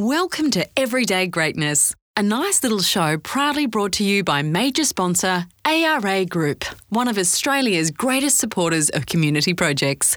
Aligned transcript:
Welcome 0.00 0.50
to 0.52 0.66
Everyday 0.78 1.26
Greatness, 1.26 1.94
a 2.16 2.22
nice 2.22 2.62
little 2.62 2.80
show 2.80 3.18
proudly 3.18 3.66
brought 3.66 3.92
to 3.92 4.02
you 4.02 4.24
by 4.24 4.40
major 4.40 4.84
sponsor 4.84 5.44
ARA 5.66 6.24
Group, 6.24 6.64
one 6.88 7.06
of 7.06 7.18
Australia's 7.18 7.90
greatest 7.90 8.38
supporters 8.38 8.88
of 8.88 9.04
community 9.04 9.52
projects. 9.52 10.16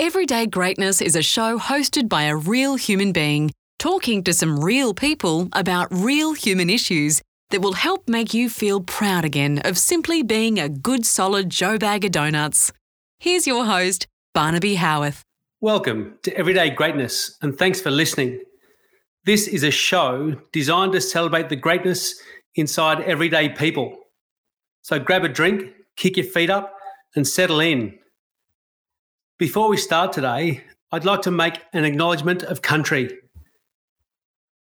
Everyday 0.00 0.46
Greatness 0.46 1.00
is 1.00 1.14
a 1.14 1.22
show 1.22 1.56
hosted 1.56 2.08
by 2.08 2.24
a 2.24 2.34
real 2.34 2.74
human 2.74 3.12
being 3.12 3.52
talking 3.78 4.24
to 4.24 4.32
some 4.32 4.58
real 4.58 4.92
people 4.92 5.50
about 5.52 5.86
real 5.92 6.32
human 6.32 6.68
issues 6.68 7.22
that 7.50 7.62
will 7.62 7.74
help 7.74 8.08
make 8.08 8.34
you 8.34 8.50
feel 8.50 8.80
proud 8.80 9.24
again 9.24 9.60
of 9.64 9.78
simply 9.78 10.24
being 10.24 10.58
a 10.58 10.68
good 10.68 11.06
solid 11.06 11.48
Joe 11.48 11.78
bag 11.78 12.04
of 12.04 12.10
donuts. 12.10 12.72
Here's 13.20 13.46
your 13.46 13.66
host, 13.66 14.08
Barnaby 14.34 14.74
Howarth. 14.74 15.22
Welcome 15.60 16.18
to 16.24 16.36
Everyday 16.36 16.70
Greatness, 16.70 17.36
and 17.40 17.56
thanks 17.56 17.80
for 17.80 17.92
listening. 17.92 18.40
This 19.26 19.48
is 19.48 19.64
a 19.64 19.72
show 19.72 20.36
designed 20.52 20.92
to 20.92 21.00
celebrate 21.00 21.48
the 21.48 21.56
greatness 21.56 22.14
inside 22.54 23.00
everyday 23.00 23.48
people. 23.48 23.98
So 24.82 25.00
grab 25.00 25.24
a 25.24 25.28
drink, 25.28 25.72
kick 25.96 26.16
your 26.16 26.26
feet 26.26 26.48
up, 26.48 26.72
and 27.16 27.26
settle 27.26 27.58
in. 27.58 27.98
Before 29.36 29.68
we 29.68 29.78
start 29.78 30.12
today, 30.12 30.62
I'd 30.92 31.04
like 31.04 31.22
to 31.22 31.32
make 31.32 31.60
an 31.72 31.84
acknowledgement 31.84 32.44
of 32.44 32.62
country. 32.62 33.18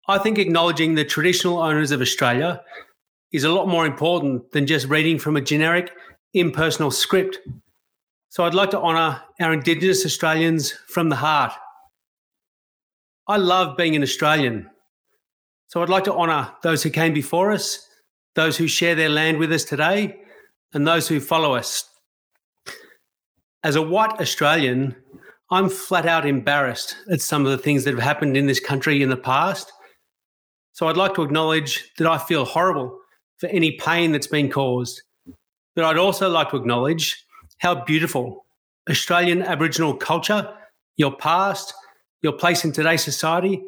I 0.07 0.17
think 0.17 0.39
acknowledging 0.39 0.95
the 0.95 1.03
traditional 1.03 1.57
owners 1.57 1.91
of 1.91 1.99
Australia 1.99 2.61
is 3.33 3.43
a 3.43 3.51
lot 3.51 3.67
more 3.67 3.85
important 3.85 4.53
than 4.53 4.65
just 4.65 4.87
reading 4.87 5.19
from 5.19 5.35
a 5.35 5.41
generic, 5.41 5.91
impersonal 6.33 6.89
script. 6.89 7.37
So 8.29 8.45
I'd 8.45 8.53
like 8.53 8.71
to 8.71 8.79
honour 8.79 9.21
our 9.41 9.51
Indigenous 9.51 10.05
Australians 10.05 10.71
from 10.87 11.09
the 11.09 11.17
heart. 11.17 11.51
I 13.27 13.37
love 13.37 13.77
being 13.77 13.95
an 13.95 14.03
Australian. 14.03 14.69
So 15.67 15.81
I'd 15.81 15.89
like 15.89 16.03
to 16.05 16.13
honour 16.13 16.51
those 16.61 16.83
who 16.83 16.89
came 16.89 17.13
before 17.13 17.51
us, 17.51 17.87
those 18.35 18.57
who 18.57 18.67
share 18.67 18.95
their 18.95 19.09
land 19.09 19.37
with 19.37 19.51
us 19.51 19.63
today, 19.63 20.17
and 20.73 20.87
those 20.87 21.07
who 21.07 21.19
follow 21.19 21.55
us. 21.55 21.89
As 23.63 23.75
a 23.75 23.81
white 23.81 24.19
Australian, 24.19 24.95
I'm 25.49 25.69
flat 25.69 26.05
out 26.05 26.25
embarrassed 26.25 26.95
at 27.09 27.21
some 27.21 27.45
of 27.45 27.51
the 27.51 27.57
things 27.57 27.83
that 27.83 27.93
have 27.93 28.03
happened 28.03 28.35
in 28.35 28.47
this 28.47 28.59
country 28.59 29.01
in 29.01 29.09
the 29.09 29.17
past 29.17 29.71
so 30.73 30.87
I'd 30.87 30.97
like 30.97 31.13
to 31.15 31.21
acknowledge 31.21 31.91
that 31.97 32.07
I 32.07 32.17
feel 32.17 32.45
horrible 32.45 32.99
for 33.37 33.47
any 33.47 33.73
pain 33.73 34.11
that's 34.11 34.27
been 34.27 34.49
caused. 34.49 35.03
But 35.75 35.85
I'd 35.85 35.99
also 35.99 36.29
like 36.29 36.49
to 36.49 36.57
acknowledge 36.57 37.23
how 37.59 37.85
beautiful 37.85 38.45
Australian 38.89 39.43
Aboriginal 39.43 39.95
culture, 39.95 40.51
your 40.97 41.15
past, 41.15 41.73
your 42.23 42.33
place 42.33 42.65
in 42.65 42.71
today's 42.71 43.03
society, 43.03 43.61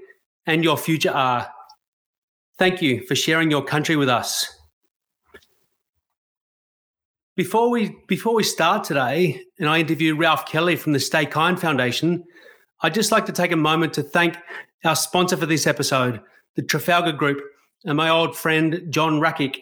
and 0.48 0.64
your 0.64 0.78
future 0.78 1.12
are. 1.12 1.52
Thank 2.58 2.82
you 2.82 3.06
for 3.06 3.16
sharing 3.16 3.52
your 3.52 3.64
country 3.64 3.96
with 3.96 4.10
us. 4.10 4.48
Before 7.36 7.70
we 7.70 7.98
before 8.08 8.34
we 8.34 8.44
start 8.44 8.86
today, 8.86 9.42
and 9.60 9.68
I 9.68 9.80
interview 9.80 10.16
Ralph 10.16 10.46
Kelly 10.46 10.78
from 10.78 10.94
the 10.94 11.02
Stay 11.02 11.26
Kind 11.26 11.60
Foundation, 11.60 12.24
I'd 12.82 12.94
just 12.94 13.12
like 13.12 13.26
to 13.26 13.34
take 13.34 13.52
a 13.52 13.58
moment 13.58 13.94
to 13.96 14.04
thank 14.04 14.38
our 14.86 14.96
sponsor 14.96 15.36
for 15.36 15.46
this 15.46 15.68
episode, 15.68 16.22
the 16.56 16.62
Trafalgar 16.62 17.12
Group, 17.12 17.42
and 17.84 17.98
my 17.98 18.10
old 18.10 18.38
friend 18.38 18.84
John 18.90 19.20
Rackick. 19.20 19.58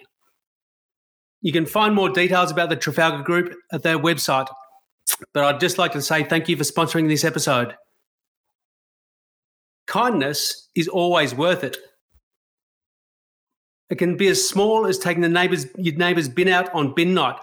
You 1.41 1.51
can 1.51 1.65
find 1.65 1.95
more 1.95 2.09
details 2.09 2.51
about 2.51 2.69
the 2.69 2.75
Trafalgar 2.75 3.23
Group 3.23 3.55
at 3.71 3.81
their 3.81 3.97
website, 3.97 4.47
but 5.33 5.43
I'd 5.43 5.59
just 5.59 5.79
like 5.79 5.93
to 5.93 6.01
say 6.01 6.23
thank 6.23 6.47
you 6.47 6.55
for 6.55 6.63
sponsoring 6.63 7.07
this 7.07 7.23
episode. 7.23 7.75
Kindness 9.87 10.69
is 10.75 10.87
always 10.87 11.35
worth 11.35 11.63
it. 11.63 11.77
It 13.89 13.97
can 13.97 14.17
be 14.17 14.27
as 14.27 14.47
small 14.47 14.87
as 14.87 14.97
taking 14.97 15.21
the 15.21 15.29
neighbour's 15.29 15.67
your 15.77 15.95
neighbour's 15.95 16.29
bin 16.29 16.47
out 16.47 16.73
on 16.73 16.95
bin 16.95 17.13
night, 17.13 17.37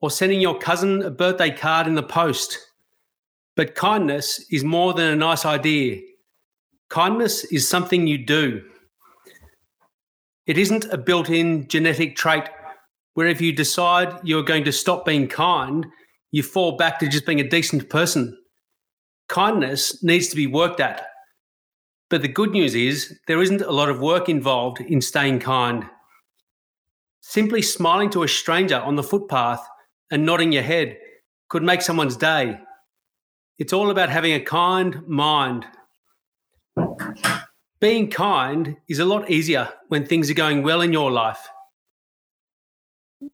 or 0.00 0.10
sending 0.10 0.40
your 0.40 0.58
cousin 0.58 1.02
a 1.02 1.10
birthday 1.10 1.50
card 1.50 1.86
in 1.86 1.94
the 1.94 2.02
post. 2.02 2.58
But 3.56 3.74
kindness 3.74 4.44
is 4.50 4.64
more 4.64 4.94
than 4.94 5.12
a 5.12 5.16
nice 5.16 5.44
idea. 5.44 6.00
Kindness 6.88 7.44
is 7.44 7.66
something 7.66 8.06
you 8.06 8.24
do. 8.24 8.62
It 10.46 10.58
isn't 10.58 10.84
a 10.86 10.98
built 10.98 11.30
in 11.30 11.68
genetic 11.68 12.16
trait 12.16 12.44
where 13.14 13.26
if 13.26 13.40
you 13.40 13.52
decide 13.52 14.18
you're 14.24 14.42
going 14.42 14.64
to 14.64 14.72
stop 14.72 15.04
being 15.04 15.28
kind, 15.28 15.86
you 16.30 16.42
fall 16.42 16.76
back 16.76 16.98
to 16.98 17.08
just 17.08 17.26
being 17.26 17.40
a 17.40 17.48
decent 17.48 17.88
person. 17.90 18.36
Kindness 19.28 20.02
needs 20.02 20.28
to 20.28 20.36
be 20.36 20.46
worked 20.46 20.80
at. 20.80 21.06
But 22.12 22.20
the 22.20 22.28
good 22.28 22.50
news 22.50 22.74
is 22.74 23.18
there 23.26 23.40
isn't 23.40 23.62
a 23.62 23.70
lot 23.70 23.88
of 23.88 23.98
work 23.98 24.28
involved 24.28 24.82
in 24.82 25.00
staying 25.00 25.38
kind. 25.38 25.86
Simply 27.22 27.62
smiling 27.62 28.10
to 28.10 28.22
a 28.22 28.28
stranger 28.28 28.78
on 28.78 28.96
the 28.96 29.02
footpath 29.02 29.66
and 30.10 30.26
nodding 30.26 30.52
your 30.52 30.62
head 30.62 30.98
could 31.48 31.62
make 31.62 31.80
someone's 31.80 32.18
day. 32.18 32.60
It's 33.58 33.72
all 33.72 33.88
about 33.88 34.10
having 34.10 34.34
a 34.34 34.40
kind 34.40 35.08
mind. 35.08 35.64
Being 37.80 38.10
kind 38.10 38.76
is 38.88 38.98
a 38.98 39.06
lot 39.06 39.30
easier 39.30 39.72
when 39.88 40.04
things 40.04 40.30
are 40.30 40.34
going 40.34 40.62
well 40.62 40.82
in 40.82 40.92
your 40.92 41.10
life. 41.10 41.48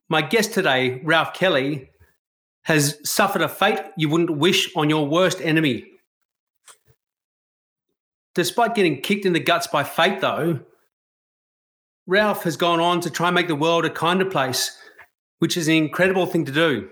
My 0.07 0.21
guest 0.21 0.53
today, 0.53 1.01
Ralph 1.03 1.33
Kelly, 1.33 1.89
has 2.61 2.97
suffered 3.03 3.41
a 3.41 3.49
fate 3.49 3.81
you 3.97 4.07
wouldn't 4.07 4.37
wish 4.37 4.73
on 4.73 4.89
your 4.89 5.05
worst 5.05 5.41
enemy. 5.41 5.98
Despite 8.35 8.75
getting 8.75 9.01
kicked 9.01 9.25
in 9.25 9.33
the 9.33 9.39
guts 9.39 9.67
by 9.67 9.83
fate, 9.83 10.21
though, 10.21 10.59
Ralph 12.07 12.43
has 12.43 12.57
gone 12.57 12.79
on 12.79 13.01
to 13.01 13.09
try 13.09 13.27
and 13.27 13.35
make 13.35 13.47
the 13.47 13.55
world 13.55 13.85
a 13.85 13.89
kinder 13.89 14.25
place, 14.25 14.77
which 15.39 15.57
is 15.57 15.67
an 15.67 15.75
incredible 15.75 16.25
thing 16.25 16.45
to 16.45 16.51
do. 16.51 16.89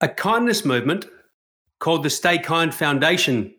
A 0.00 0.08
kindness 0.08 0.64
movement 0.64 1.06
called 1.78 2.02
the 2.02 2.10
Stay 2.10 2.38
Kind 2.38 2.74
Foundation 2.74 3.54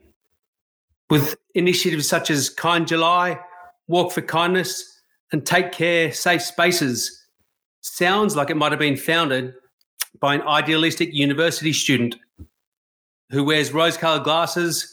with 1.09 1.36
initiatives 1.56 2.08
such 2.08 2.30
as 2.30 2.50
Kind 2.50 2.88
July, 2.88 3.40
Walk 3.88 4.12
for 4.12 4.22
Kindness, 4.22 5.02
and 5.31 5.46
Take 5.46 5.72
Kare 5.72 6.12
Safe 6.12 6.41
Spaces. 6.41 7.28
Sounds 7.81 8.35
like 8.35 8.50
it 8.50 8.58
might 8.58 8.72
have 8.72 8.80
been 8.80 8.97
founded 8.97 9.53
by 10.20 10.35
an 10.35 10.41
idealistic 10.44 11.14
university 11.14 11.74
student 11.74 12.16
who 13.30 13.44
wears 13.44 13.74
rose 13.74 13.97
colored 13.97 14.24
glasses, 14.24 14.93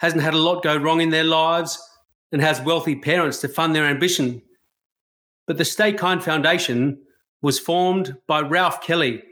hasn't 0.00 0.22
had 0.22 0.32
a 0.32 0.38
lot 0.38 0.62
go 0.62 0.76
wrong 0.76 1.02
in 1.02 1.10
their 1.10 1.24
lives, 1.24 1.78
and 2.32 2.40
has 2.40 2.60
wealthy 2.62 2.96
parents 2.96 3.38
to 3.40 3.48
fund 3.48 3.74
their 3.74 3.84
ambition. 3.84 4.40
But 5.46 5.58
the 5.58 5.64
Stay 5.64 5.92
Kind 5.92 6.24
Foundation 6.24 7.02
was 7.42 7.58
formed 7.58 8.16
by 8.26 8.40
Ralph 8.40 8.80
Kelly 8.80 9.22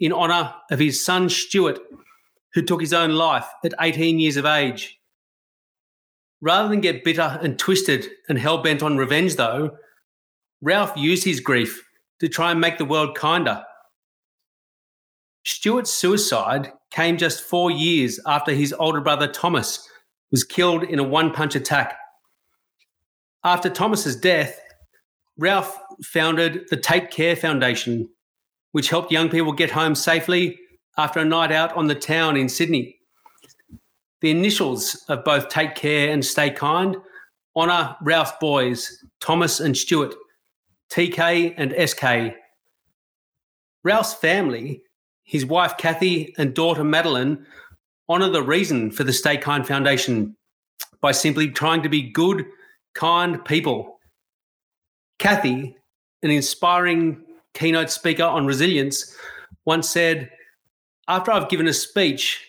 in 0.00 0.12
honour 0.12 0.54
of 0.70 0.78
his 0.78 1.02
son 1.02 1.30
Stuart, 1.30 1.78
who 2.52 2.62
took 2.62 2.80
his 2.80 2.92
own 2.92 3.12
life 3.12 3.46
at 3.64 3.74
18 3.80 4.18
years 4.18 4.36
of 4.36 4.44
age. 4.44 4.98
Rather 6.42 6.68
than 6.68 6.80
get 6.80 7.04
bitter 7.04 7.38
and 7.42 7.58
twisted 7.58 8.06
and 8.28 8.38
hell 8.38 8.58
bent 8.62 8.82
on 8.82 8.98
revenge, 8.98 9.36
though, 9.36 9.76
Ralph 10.60 10.92
used 10.94 11.24
his 11.24 11.40
grief 11.40 11.82
to 12.20 12.28
try 12.28 12.50
and 12.50 12.60
make 12.60 12.76
the 12.76 12.84
world 12.84 13.16
kinder. 13.16 13.64
Stuart's 15.44 15.92
suicide 15.92 16.72
came 16.90 17.16
just 17.16 17.42
four 17.42 17.70
years 17.70 18.20
after 18.26 18.52
his 18.52 18.74
older 18.78 19.00
brother 19.00 19.26
Thomas 19.26 19.88
was 20.30 20.44
killed 20.44 20.84
in 20.84 20.98
a 20.98 21.04
one 21.04 21.32
punch 21.32 21.54
attack. 21.54 21.96
After 23.44 23.70
Thomas's 23.70 24.16
death, 24.16 24.60
Ralph 25.36 25.78
founded 26.04 26.66
the 26.70 26.76
Take 26.76 27.10
Kare 27.10 27.36
Foundation, 27.36 28.08
which 28.72 28.90
helped 28.90 29.12
young 29.12 29.28
people 29.28 29.52
get 29.52 29.70
home 29.70 29.94
safely 29.94 30.58
after 30.96 31.20
a 31.20 31.24
night 31.24 31.52
out 31.52 31.76
on 31.76 31.86
the 31.86 31.94
town 31.94 32.36
in 32.36 32.48
Sydney. 32.48 32.96
The 34.20 34.30
initials 34.30 35.04
of 35.08 35.24
both 35.24 35.48
Take 35.48 35.76
Kare 35.76 36.10
and 36.10 36.24
Stay 36.24 36.50
Kind 36.50 36.96
honour 37.58 37.96
Ralph's 38.02 38.32
boys, 38.40 39.04
Thomas 39.20 39.58
and 39.58 39.76
Stuart, 39.76 40.14
TK 40.90 41.54
and 41.56 41.74
SK. 41.88 42.36
Ralph's 43.82 44.14
family, 44.14 44.82
his 45.24 45.44
wife 45.44 45.76
Kathy 45.76 46.34
and 46.38 46.54
daughter 46.54 46.84
Madeline, 46.84 47.46
honour 48.08 48.30
the 48.30 48.42
reason 48.42 48.90
for 48.90 49.04
the 49.04 49.12
Stay 49.12 49.36
Kind 49.36 49.66
Foundation 49.66 50.36
by 51.00 51.12
simply 51.12 51.50
trying 51.50 51.82
to 51.82 51.88
be 51.88 52.10
good, 52.10 52.46
kind 52.94 53.44
people. 53.44 53.98
Kathy, 55.18 55.76
an 56.22 56.30
inspiring 56.30 57.22
keynote 57.54 57.90
speaker 57.90 58.24
on 58.24 58.46
resilience, 58.46 59.16
once 59.64 59.88
said, 59.88 60.30
After 61.08 61.30
I've 61.30 61.48
given 61.48 61.68
a 61.68 61.72
speech, 61.72 62.44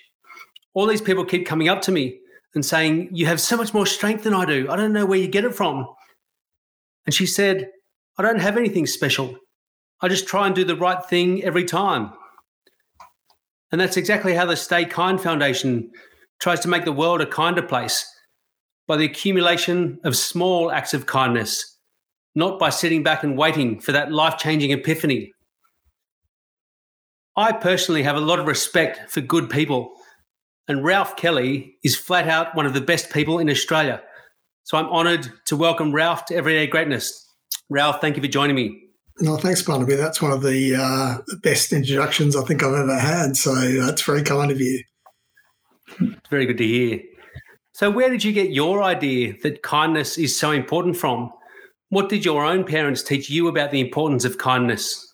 all 0.74 0.88
these 0.88 1.02
people 1.02 1.26
keep 1.26 1.46
coming 1.46 1.70
up 1.70 1.82
to 1.84 1.92
me 1.92 2.20
and 2.56 2.66
saying, 2.66 3.10
You 3.12 3.26
have 3.26 3.42
so 3.42 3.58
much 3.58 3.74
more 3.74 3.86
strength 3.86 4.24
than 4.24 4.34
I 4.34 4.46
do. 4.46 4.70
I 4.70 4.76
don't 4.76 4.94
know 4.94 5.06
where 5.06 5.20
you 5.20 5.28
get 5.28 5.46
it 5.46 5.56
from. 5.56 5.88
And 7.06 7.14
she 7.14 7.26
said, 7.26 7.70
I 8.18 8.22
don't 8.22 8.40
have 8.40 8.58
anything 8.58 8.86
special. 8.86 9.36
I 10.02 10.08
just 10.08 10.28
try 10.28 10.46
and 10.46 10.56
do 10.56 10.64
the 10.64 10.76
right 10.76 11.04
thing 11.06 11.44
every 11.44 11.66
time. 11.66 12.14
And 13.72 13.80
that's 13.80 13.98
exactly 13.98 14.34
how 14.34 14.46
the 14.46 14.56
Stay 14.56 14.86
Kind 14.86 15.22
Foundation 15.22 15.92
tries 16.40 16.60
to 16.62 16.68
make 16.68 16.86
the 16.86 16.92
world 16.92 17.22
a 17.22 17.26
kinder 17.26 17.62
place 17.62 18.06
by 18.88 18.98
the 18.98 19.06
accumulation 19.06 20.00
of 20.04 20.16
small 20.16 20.72
acts 20.72 20.94
of 20.94 21.06
kindness, 21.06 21.78
not 22.34 22.58
by 22.58 22.70
sitting 22.70 23.04
back 23.04 23.24
and 23.24 23.38
waiting 23.38 23.80
for 23.80 23.92
that 23.92 24.12
life 24.12 24.38
changing 24.38 24.72
epiphany. 24.72 25.32
I 27.36 27.52
personally 27.52 28.04
have 28.04 28.16
a 28.16 28.22
lot 28.22 28.40
of 28.40 28.48
respect 28.48 29.12
for 29.12 29.22
good 29.22 29.50
people, 29.50 29.94
and 30.68 30.84
Ralph 30.84 31.16
Kelly 31.16 31.76
is 31.84 31.96
flat 31.96 32.28
out 32.28 32.56
one 32.56 32.66
of 32.66 32.74
the 32.74 32.82
best 32.82 33.12
people 33.12 33.38
in 33.38 33.50
Australia. 33.50 34.02
So 34.64 34.78
I'm 34.78 34.90
honoured 34.90 35.32
to 35.46 35.56
welcome 35.56 35.94
Ralph 35.94 36.26
to 36.26 36.36
Everyday 36.36 36.68
Greatness. 36.68 37.28
Ralph, 37.70 38.02
thank 38.02 38.16
you 38.16 38.22
for 38.22 38.28
joining 38.28 38.56
me. 38.56 38.89
No, 39.22 39.36
thanks, 39.38 39.62
Barnaby. 39.62 39.96
That's 39.96 40.22
one 40.22 40.32
of 40.32 40.42
the 40.42 40.76
uh, 40.76 41.18
best 41.42 41.74
introductions 41.74 42.36
I 42.36 42.44
think 42.44 42.64
I've 42.64 42.74
ever 42.74 42.98
had. 42.98 43.36
So 43.36 43.54
that's 43.54 44.02
very 44.02 44.24
kind 44.24 44.50
of 44.50 44.62
you. 44.62 44.82
Very 46.30 46.46
good 46.46 46.58
to 46.58 46.66
hear. 46.66 47.02
So, 47.74 47.90
where 47.90 48.10
did 48.10 48.24
you 48.24 48.32
get 48.32 48.52
your 48.52 48.84
idea 48.84 49.34
that 49.44 49.62
kindness 49.64 50.18
is 50.18 50.38
so 50.38 50.52
important 50.52 50.98
from? 50.98 51.32
What 51.90 52.10
did 52.10 52.24
your 52.24 52.46
own 52.46 52.64
parents 52.64 53.02
teach 53.02 53.30
you 53.30 53.48
about 53.48 53.72
the 53.72 53.80
importance 53.80 54.24
of 54.24 54.38
kindness? 54.38 55.06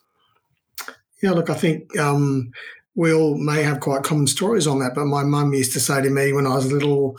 Yeah, 1.24 1.32
look, 1.32 1.50
I 1.50 1.54
think 1.54 1.98
um, 1.98 2.52
we 2.96 3.14
all 3.14 3.38
may 3.38 3.62
have 3.62 3.82
quite 3.82 4.04
common 4.04 4.28
stories 4.28 4.68
on 4.68 4.80
that, 4.80 4.96
but 4.96 5.06
my 5.06 5.24
mum 5.24 5.54
used 5.54 5.74
to 5.74 5.80
say 5.80 6.02
to 6.02 6.10
me 6.10 6.32
when 6.32 6.48
I 6.48 6.56
was 6.56 6.72
little, 6.72 7.18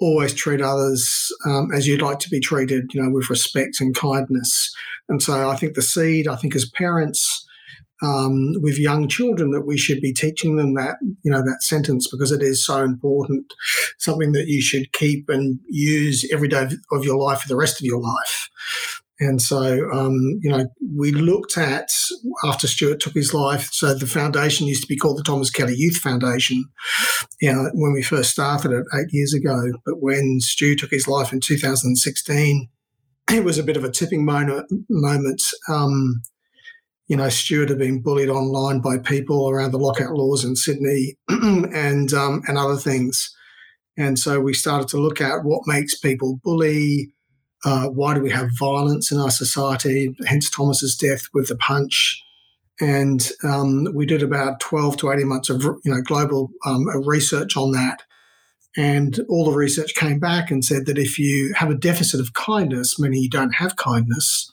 always 0.00 0.34
treat 0.34 0.60
others 0.60 1.30
um, 1.46 1.70
as 1.72 1.86
you'd 1.86 2.02
like 2.02 2.18
to 2.20 2.30
be 2.30 2.40
treated, 2.40 2.92
you 2.92 3.02
know, 3.02 3.10
with 3.10 3.30
respect 3.30 3.80
and 3.80 3.94
kindness. 3.94 4.74
And 5.08 5.22
so 5.22 5.48
I 5.48 5.56
think 5.56 5.74
the 5.74 5.82
seed, 5.82 6.26
I 6.26 6.36
think 6.36 6.56
as 6.56 6.68
parents, 6.68 7.46
um, 8.02 8.54
with 8.60 8.78
young 8.78 9.06
children 9.06 9.52
that 9.52 9.64
we 9.64 9.78
should 9.78 10.00
be 10.00 10.12
teaching 10.12 10.56
them 10.56 10.74
that 10.74 10.96
you 11.22 11.30
know 11.30 11.42
that 11.42 11.62
sentence 11.62 12.08
because 12.08 12.32
it 12.32 12.42
is 12.42 12.64
so 12.64 12.82
important 12.82 13.54
something 13.98 14.32
that 14.32 14.48
you 14.48 14.60
should 14.60 14.92
keep 14.92 15.28
and 15.28 15.60
use 15.68 16.28
every 16.32 16.48
day 16.48 16.68
of 16.90 17.04
your 17.04 17.16
life 17.16 17.42
for 17.42 17.48
the 17.48 17.56
rest 17.56 17.80
of 17.80 17.86
your 17.86 18.00
life 18.00 18.50
and 19.22 19.40
so 19.40 19.90
um, 19.92 20.38
you 20.42 20.50
know 20.50 20.66
we 20.96 21.12
looked 21.12 21.56
at 21.56 21.88
after 22.44 22.66
stuart 22.66 23.00
took 23.00 23.14
his 23.14 23.32
life 23.32 23.68
so 23.72 23.94
the 23.94 24.06
foundation 24.06 24.66
used 24.66 24.82
to 24.82 24.88
be 24.88 24.96
called 24.96 25.18
the 25.18 25.22
thomas 25.22 25.50
kelly 25.50 25.74
youth 25.76 25.96
foundation 25.96 26.64
you 27.40 27.52
know, 27.52 27.70
when 27.74 27.92
we 27.92 28.02
first 28.02 28.30
started 28.30 28.72
it 28.72 28.84
eight 28.94 29.08
years 29.10 29.34
ago 29.34 29.72
but 29.84 30.00
when 30.00 30.38
stu 30.40 30.74
took 30.74 30.90
his 30.90 31.08
life 31.08 31.32
in 31.32 31.40
2016 31.40 32.68
it 33.30 33.44
was 33.44 33.58
a 33.58 33.62
bit 33.62 33.76
of 33.76 33.84
a 33.84 33.90
tipping 33.90 34.24
moment, 34.24 35.42
um, 35.68 36.22
you 37.08 37.16
know, 37.16 37.28
Stuart 37.28 37.68
had 37.68 37.78
been 37.78 38.02
bullied 38.02 38.28
online 38.28 38.80
by 38.80 38.98
people 38.98 39.48
around 39.48 39.72
the 39.72 39.78
lockout 39.78 40.12
laws 40.12 40.44
in 40.44 40.56
Sydney 40.56 41.16
and 41.28 42.12
um, 42.12 42.42
and 42.46 42.58
other 42.58 42.76
things. 42.76 43.34
And 43.96 44.18
so 44.18 44.40
we 44.40 44.54
started 44.54 44.88
to 44.88 44.98
look 44.98 45.20
at 45.20 45.44
what 45.44 45.62
makes 45.66 45.98
people 45.98 46.40
bully. 46.42 47.12
Uh, 47.64 47.88
why 47.88 48.14
do 48.14 48.20
we 48.20 48.30
have 48.30 48.48
violence 48.58 49.12
in 49.12 49.18
our 49.18 49.30
society? 49.30 50.14
Hence 50.26 50.50
Thomas's 50.50 50.96
death 50.96 51.28
with 51.32 51.48
the 51.48 51.56
punch. 51.56 52.22
And 52.80 53.30
um, 53.44 53.88
we 53.94 54.06
did 54.06 54.22
about 54.22 54.60
12 54.60 54.96
to 54.98 55.12
18 55.12 55.28
months 55.28 55.50
of 55.50 55.62
you 55.62 55.80
know 55.92 56.02
global 56.02 56.50
um, 56.66 56.86
research 57.06 57.56
on 57.56 57.72
that. 57.72 58.02
And 58.76 59.20
all 59.28 59.44
the 59.44 59.56
research 59.56 59.94
came 59.94 60.18
back 60.18 60.50
and 60.50 60.64
said 60.64 60.86
that 60.86 60.98
if 60.98 61.18
you 61.18 61.52
have 61.56 61.70
a 61.70 61.74
deficit 61.74 62.20
of 62.20 62.32
kindness, 62.32 62.98
meaning 62.98 63.22
you 63.22 63.28
don't 63.28 63.54
have 63.56 63.76
kindness, 63.76 64.50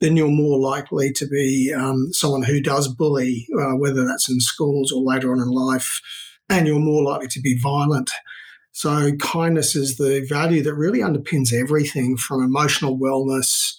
then 0.00 0.16
you're 0.16 0.28
more 0.28 0.58
likely 0.58 1.12
to 1.12 1.26
be 1.28 1.72
um, 1.72 2.12
someone 2.12 2.42
who 2.42 2.60
does 2.60 2.88
bully, 2.88 3.46
uh, 3.56 3.76
whether 3.76 4.04
that's 4.04 4.28
in 4.28 4.40
schools 4.40 4.90
or 4.90 5.00
later 5.00 5.30
on 5.32 5.38
in 5.38 5.48
life, 5.48 6.00
and 6.50 6.66
you're 6.66 6.80
more 6.80 7.04
likely 7.04 7.28
to 7.28 7.40
be 7.40 7.56
violent. 7.56 8.10
So, 8.72 9.12
kindness 9.16 9.76
is 9.76 9.98
the 9.98 10.24
value 10.26 10.62
that 10.62 10.74
really 10.74 11.00
underpins 11.00 11.52
everything 11.52 12.16
from 12.16 12.42
emotional 12.42 12.98
wellness 12.98 13.76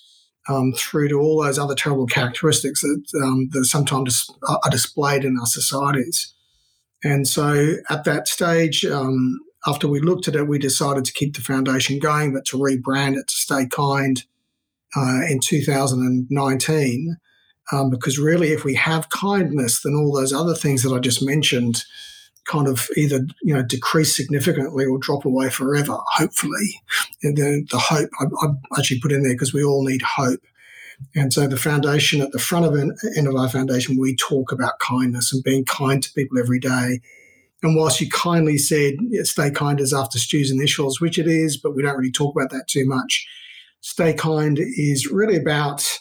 um, 0.47 0.73
through 0.77 1.09
to 1.09 1.19
all 1.19 1.41
those 1.41 1.57
other 1.57 1.73
terrible 1.73 2.05
characteristics 2.05 2.81
that, 2.81 3.03
um, 3.23 3.49
that 3.53 3.65
sometimes 3.65 4.29
are 4.47 4.69
displayed 4.69 5.25
in 5.25 5.37
our 5.39 5.47
societies. 5.47 6.33
And 7.03 7.27
so, 7.27 7.75
at 7.89 8.03
that 8.03 8.27
stage, 8.27 8.85
um, 8.85 9.39
after 9.65 9.87
we 9.87 9.99
looked 9.99 10.27
at 10.27 10.35
it, 10.35 10.47
we 10.47 10.59
decided 10.59 11.05
to 11.05 11.13
keep 11.13 11.35
the 11.35 11.41
foundation 11.41 11.97
going, 11.97 12.31
but 12.31 12.45
to 12.45 12.57
rebrand 12.57 13.15
it 13.15 13.27
to 13.27 13.33
Stay 13.33 13.65
Kind 13.65 14.25
uh, 14.95 15.21
in 15.27 15.39
2019. 15.39 17.17
Um, 17.71 17.89
because 17.89 18.19
really, 18.19 18.51
if 18.51 18.63
we 18.63 18.75
have 18.75 19.09
kindness, 19.09 19.81
then 19.81 19.95
all 19.95 20.13
those 20.13 20.33
other 20.33 20.53
things 20.53 20.83
that 20.83 20.93
I 20.93 20.99
just 20.99 21.23
mentioned 21.23 21.83
kind 22.45 22.67
of 22.67 22.87
either 22.97 23.25
you 23.41 23.53
know 23.53 23.63
decrease 23.63 24.15
significantly 24.15 24.85
or 24.85 24.97
drop 24.97 25.25
away 25.25 25.49
forever. 25.49 25.97
Hopefully, 26.13 26.81
and 27.21 27.37
the, 27.37 27.65
the 27.69 27.77
hope 27.77 28.09
I, 28.19 28.25
I 28.45 28.79
actually 28.79 28.99
put 28.99 29.11
in 29.11 29.23
there 29.23 29.33
because 29.33 29.53
we 29.53 29.63
all 29.63 29.85
need 29.85 30.01
hope. 30.01 30.41
And 31.15 31.33
so 31.33 31.47
the 31.47 31.57
foundation 31.57 32.21
at 32.21 32.31
the 32.31 32.39
front 32.39 32.65
of 32.65 32.75
an 32.75 32.95
end 33.17 33.27
of 33.27 33.35
our 33.35 33.49
foundation, 33.49 33.99
we 33.99 34.15
talk 34.15 34.51
about 34.51 34.79
kindness 34.79 35.33
and 35.33 35.43
being 35.43 35.65
kind 35.65 36.01
to 36.01 36.13
people 36.13 36.37
every 36.37 36.59
day. 36.59 37.01
And 37.61 37.75
whilst 37.75 37.99
you 37.99 38.09
kindly 38.09 38.57
said 38.57 38.93
stay 39.23 39.49
kind 39.49 39.79
is 39.79 39.93
after 39.93 40.19
Stu's 40.19 40.51
initials, 40.51 41.01
which 41.01 41.17
it 41.17 41.27
is, 41.27 41.57
but 41.57 41.75
we 41.75 41.81
don't 41.81 41.97
really 41.97 42.11
talk 42.11 42.35
about 42.35 42.51
that 42.51 42.67
too 42.67 42.85
much. 42.85 43.27
Stay 43.83 44.13
Kind 44.13 44.59
is 44.59 45.11
really 45.11 45.35
about 45.35 45.99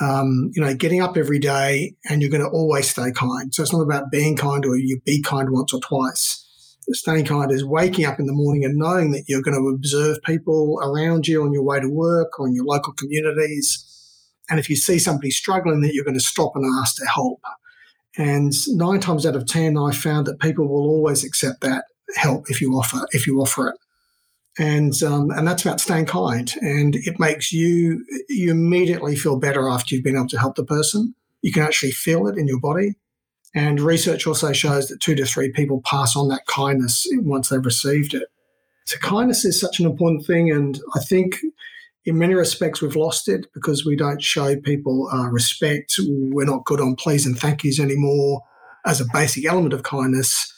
um, 0.00 0.50
you 0.54 0.62
know 0.62 0.74
getting 0.74 1.00
up 1.00 1.16
every 1.16 1.38
day 1.38 1.94
and 2.08 2.20
you're 2.20 2.30
going 2.30 2.42
to 2.42 2.48
always 2.48 2.90
stay 2.90 3.12
kind. 3.12 3.54
So 3.54 3.62
it's 3.62 3.72
not 3.72 3.82
about 3.82 4.10
being 4.10 4.36
kind 4.36 4.64
or 4.64 4.76
you 4.76 5.00
be 5.04 5.22
kind 5.22 5.50
once 5.50 5.72
or 5.72 5.80
twice. 5.80 6.46
Staying 6.92 7.26
kind 7.26 7.52
is 7.52 7.64
waking 7.64 8.04
up 8.04 8.18
in 8.18 8.26
the 8.26 8.32
morning 8.32 8.64
and 8.64 8.76
knowing 8.76 9.12
that 9.12 9.24
you're 9.28 9.42
going 9.42 9.56
to 9.56 9.68
observe 9.68 10.20
people 10.24 10.80
around 10.82 11.28
you 11.28 11.44
on 11.44 11.52
your 11.52 11.62
way 11.62 11.78
to 11.78 11.88
work 11.88 12.40
or 12.40 12.48
in 12.48 12.54
your 12.54 12.64
local 12.64 12.92
communities. 12.94 13.86
And 14.48 14.58
if 14.58 14.68
you 14.68 14.74
see 14.74 14.98
somebody 14.98 15.30
struggling, 15.30 15.82
that 15.82 15.94
you're 15.94 16.04
going 16.04 16.18
to 16.18 16.20
stop 16.20 16.56
and 16.56 16.64
ask 16.80 16.96
to 16.96 17.06
help. 17.06 17.40
And 18.18 18.52
nine 18.68 18.98
times 18.98 19.24
out 19.24 19.36
of 19.36 19.46
ten, 19.46 19.78
I 19.78 19.92
found 19.92 20.26
that 20.26 20.40
people 20.40 20.66
will 20.66 20.88
always 20.88 21.22
accept 21.22 21.60
that 21.60 21.84
help 22.16 22.50
if 22.50 22.60
you 22.60 22.72
offer 22.72 23.06
if 23.12 23.24
you 23.26 23.40
offer 23.40 23.68
it 23.68 23.76
and 24.60 25.02
um, 25.02 25.30
and 25.30 25.48
that's 25.48 25.64
about 25.64 25.80
staying 25.80 26.04
kind. 26.04 26.52
And 26.60 26.94
it 26.94 27.18
makes 27.18 27.50
you 27.50 28.04
you 28.28 28.50
immediately 28.50 29.16
feel 29.16 29.38
better 29.38 29.68
after 29.68 29.94
you've 29.94 30.04
been 30.04 30.16
able 30.16 30.28
to 30.28 30.38
help 30.38 30.56
the 30.56 30.64
person. 30.64 31.14
You 31.40 31.50
can 31.50 31.62
actually 31.62 31.92
feel 31.92 32.28
it 32.28 32.36
in 32.36 32.46
your 32.46 32.60
body. 32.60 32.96
And 33.54 33.80
research 33.80 34.26
also 34.26 34.52
shows 34.52 34.88
that 34.88 35.00
two 35.00 35.14
to 35.16 35.24
three 35.24 35.50
people 35.50 35.80
pass 35.84 36.14
on 36.14 36.28
that 36.28 36.46
kindness 36.46 37.08
once 37.14 37.48
they've 37.48 37.64
received 37.64 38.12
it. 38.14 38.28
So 38.84 38.98
kindness 38.98 39.44
is 39.46 39.58
such 39.58 39.80
an 39.80 39.86
important 39.86 40.26
thing, 40.26 40.50
and 40.50 40.78
I 40.94 41.00
think 41.00 41.38
in 42.04 42.18
many 42.18 42.34
respects 42.34 42.82
we've 42.82 42.96
lost 42.96 43.28
it 43.28 43.46
because 43.54 43.86
we 43.86 43.96
don't 43.96 44.22
show 44.22 44.56
people 44.56 45.08
uh, 45.10 45.28
respect. 45.28 45.94
We're 45.98 46.44
not 46.44 46.66
good 46.66 46.80
on 46.80 46.96
please 46.96 47.24
and 47.24 47.38
thank 47.38 47.64
yous 47.64 47.80
anymore 47.80 48.42
as 48.84 49.00
a 49.00 49.06
basic 49.12 49.46
element 49.46 49.72
of 49.72 49.84
kindness. 49.84 50.52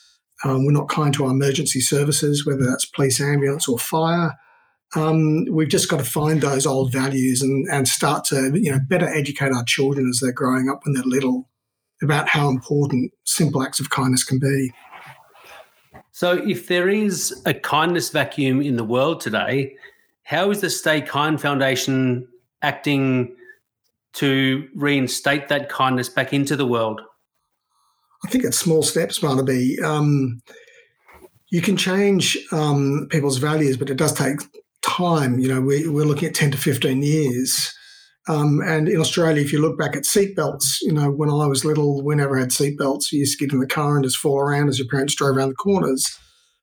Um, 0.45 0.65
we're 0.65 0.73
not 0.73 0.89
kind 0.89 1.15
to 1.15 1.25
our 1.25 1.31
emergency 1.31 1.81
services, 1.81 2.45
whether 2.45 2.65
that's 2.65 2.85
police, 2.85 3.21
ambulance, 3.21 3.69
or 3.69 3.79
fire. 3.79 4.35
Um, 4.95 5.47
we've 5.51 5.69
just 5.69 5.89
got 5.89 5.99
to 5.99 6.05
find 6.05 6.41
those 6.41 6.67
old 6.67 6.93
values 6.93 7.41
and, 7.41 7.67
and 7.71 7.89
start 7.89 8.25
to 8.27 8.53
you 8.55 8.71
know 8.71 8.81
better 8.89 9.09
educate 9.09 9.53
our 9.53 9.65
children 9.65 10.09
as 10.09 10.21
they're 10.21 10.33
growing 10.33 10.69
up 10.69 10.81
when 10.85 10.95
they're 10.95 11.05
little 11.05 11.49
about 12.03 12.29
how 12.29 12.49
important 12.49 13.13
simple 13.25 13.63
acts 13.63 13.81
of 13.81 13.91
kindness 13.91 14.25
can 14.25 14.39
be. 14.39 14.73
So, 16.11 16.33
if 16.47 16.69
there 16.69 16.89
is 16.89 17.43
a 17.47 17.55
kindness 17.55 18.11
vacuum 18.11 18.61
in 18.61 18.77
the 18.77 18.85
world 18.85 19.21
today, 19.21 19.77
how 20.25 20.51
is 20.51 20.61
the 20.61 20.69
Stay 20.69 21.01
Kind 21.01 21.41
Foundation 21.41 22.29
acting 22.61 23.35
to 24.15 24.69
reinstate 24.75 25.49
that 25.49 25.69
kindness 25.69 26.09
back 26.09 26.33
into 26.33 26.55
the 26.55 26.67
world? 26.67 27.01
I 28.25 28.29
think 28.29 28.45
it's 28.45 28.59
small 28.59 28.83
steps, 28.83 29.19
Barnaby. 29.19 29.79
Um, 29.83 30.41
you 31.51 31.61
can 31.61 31.77
change 31.77 32.39
um, 32.53 33.09
people's 33.11 33.39
values, 33.39 33.77
but 33.77 33.91
it 33.91 33.97
does 33.97 34.15
take 34.15 34.41
time. 34.83 35.39
You 35.39 35.49
know, 35.49 35.61
we, 35.61 35.89
we're 35.89 36.05
looking 36.05 36.29
at 36.29 36.35
10 36.35 36.53
to 36.53 36.59
15 36.59 37.03
years. 37.03 37.75
Um, 38.29 38.61
and 38.65 38.89
in 38.89 39.01
Australia, 39.01 39.43
if 39.43 39.53
you 39.53 39.61
look 39.61 39.79
back 39.79 39.97
at 39.97 40.05
seatbelts, 40.05 40.81
you 40.81 40.93
know, 40.93 41.11
when 41.11 41.29
I 41.29 41.47
was 41.47 41.65
little, 41.65 42.03
we 42.03 42.15
never 42.15 42.39
had 42.39 42.51
seatbelts. 42.51 43.11
You 43.11 43.21
used 43.21 43.39
to 43.39 43.45
get 43.45 43.53
in 43.53 43.61
the 43.61 43.67
car 43.67 43.97
and 43.97 44.05
just 44.05 44.17
fall 44.17 44.39
around 44.39 44.69
as 44.69 44.79
your 44.79 44.89
parents 44.89 45.15
drove 45.15 45.37
around 45.37 45.51
the 45.51 45.55
corners. 45.57 46.19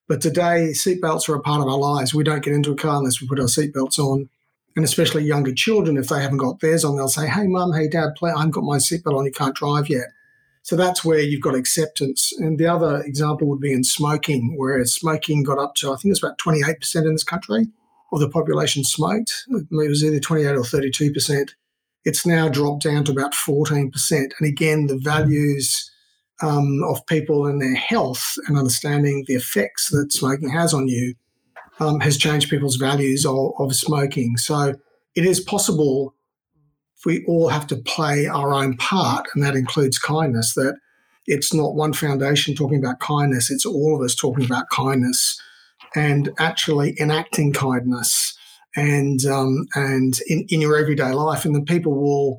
But 0.07 0.21
today, 0.21 0.71
seatbelts 0.71 1.27
are 1.27 1.35
a 1.35 1.41
part 1.41 1.61
of 1.61 1.67
our 1.67 1.77
lives. 1.77 2.13
We 2.13 2.23
don't 2.23 2.43
get 2.43 2.53
into 2.53 2.71
a 2.71 2.75
car 2.75 2.97
unless 2.97 3.21
we 3.21 3.27
put 3.27 3.39
our 3.39 3.45
seatbelts 3.45 3.99
on. 3.99 4.29
And 4.75 4.85
especially 4.85 5.23
younger 5.23 5.53
children, 5.53 5.97
if 5.97 6.07
they 6.07 6.21
haven't 6.21 6.37
got 6.37 6.61
theirs 6.61 6.85
on, 6.85 6.95
they'll 6.95 7.09
say, 7.09 7.27
Hey, 7.27 7.47
mum, 7.47 7.73
hey, 7.73 7.89
dad, 7.89 8.15
play, 8.15 8.31
I 8.31 8.37
haven't 8.37 8.51
got 8.51 8.63
my 8.63 8.77
seatbelt 8.77 9.17
on, 9.17 9.25
you 9.25 9.31
can't 9.31 9.55
drive 9.55 9.89
yet. 9.89 10.07
So 10.63 10.75
that's 10.75 11.03
where 11.03 11.19
you've 11.19 11.41
got 11.41 11.55
acceptance. 11.55 12.31
And 12.37 12.59
the 12.59 12.67
other 12.67 13.01
example 13.01 13.47
would 13.47 13.59
be 13.59 13.73
in 13.73 13.83
smoking, 13.83 14.55
where 14.57 14.83
smoking 14.85 15.43
got 15.43 15.57
up 15.57 15.75
to, 15.75 15.91
I 15.91 15.95
think 15.95 16.11
it's 16.11 16.23
about 16.23 16.37
28% 16.37 16.95
in 16.95 17.13
this 17.13 17.23
country 17.23 17.67
of 18.11 18.19
the 18.19 18.29
population 18.29 18.83
smoked. 18.83 19.45
It 19.49 19.67
was 19.71 20.03
either 20.03 20.19
28 20.19 20.47
or 20.49 20.61
32%. 20.61 21.49
It's 22.05 22.25
now 22.25 22.49
dropped 22.49 22.83
down 22.83 23.03
to 23.05 23.11
about 23.11 23.33
14%. 23.33 23.91
And 24.11 24.47
again, 24.47 24.87
the 24.87 24.97
values 24.97 25.91
um, 26.41 26.81
of 26.87 27.05
people 27.05 27.45
and 27.45 27.61
their 27.61 27.75
health 27.75 28.35
and 28.47 28.57
understanding 28.57 29.25
the 29.27 29.35
effects 29.35 29.89
that 29.89 30.13
smoking 30.13 30.49
has 30.49 30.73
on 30.73 30.87
you 30.87 31.15
um, 31.79 31.99
has 31.99 32.17
changed 32.17 32.49
people's 32.49 32.77
values 32.77 33.25
of, 33.25 33.53
of 33.57 33.75
smoking. 33.75 34.37
So 34.37 34.75
it 35.15 35.25
is 35.25 35.39
possible 35.39 36.15
we 37.05 37.23
all 37.27 37.49
have 37.49 37.67
to 37.67 37.75
play 37.75 38.25
our 38.27 38.53
own 38.53 38.77
part, 38.77 39.27
and 39.33 39.43
that 39.43 39.55
includes 39.55 39.97
kindness. 39.97 40.53
That 40.53 40.77
it's 41.27 41.53
not 41.53 41.75
one 41.75 41.93
foundation 41.93 42.55
talking 42.55 42.79
about 42.79 42.99
kindness; 42.99 43.51
it's 43.51 43.65
all 43.65 43.95
of 43.95 44.01
us 44.01 44.15
talking 44.15 44.45
about 44.45 44.69
kindness 44.69 45.41
and 45.95 46.29
actually 46.37 46.95
enacting 46.99 47.51
kindness 47.53 48.37
and 48.75 49.25
um, 49.25 49.67
and 49.75 50.19
in, 50.27 50.45
in 50.49 50.61
your 50.61 50.77
everyday 50.77 51.11
life, 51.11 51.45
and 51.45 51.55
then 51.55 51.65
people 51.65 51.93
will 51.93 52.37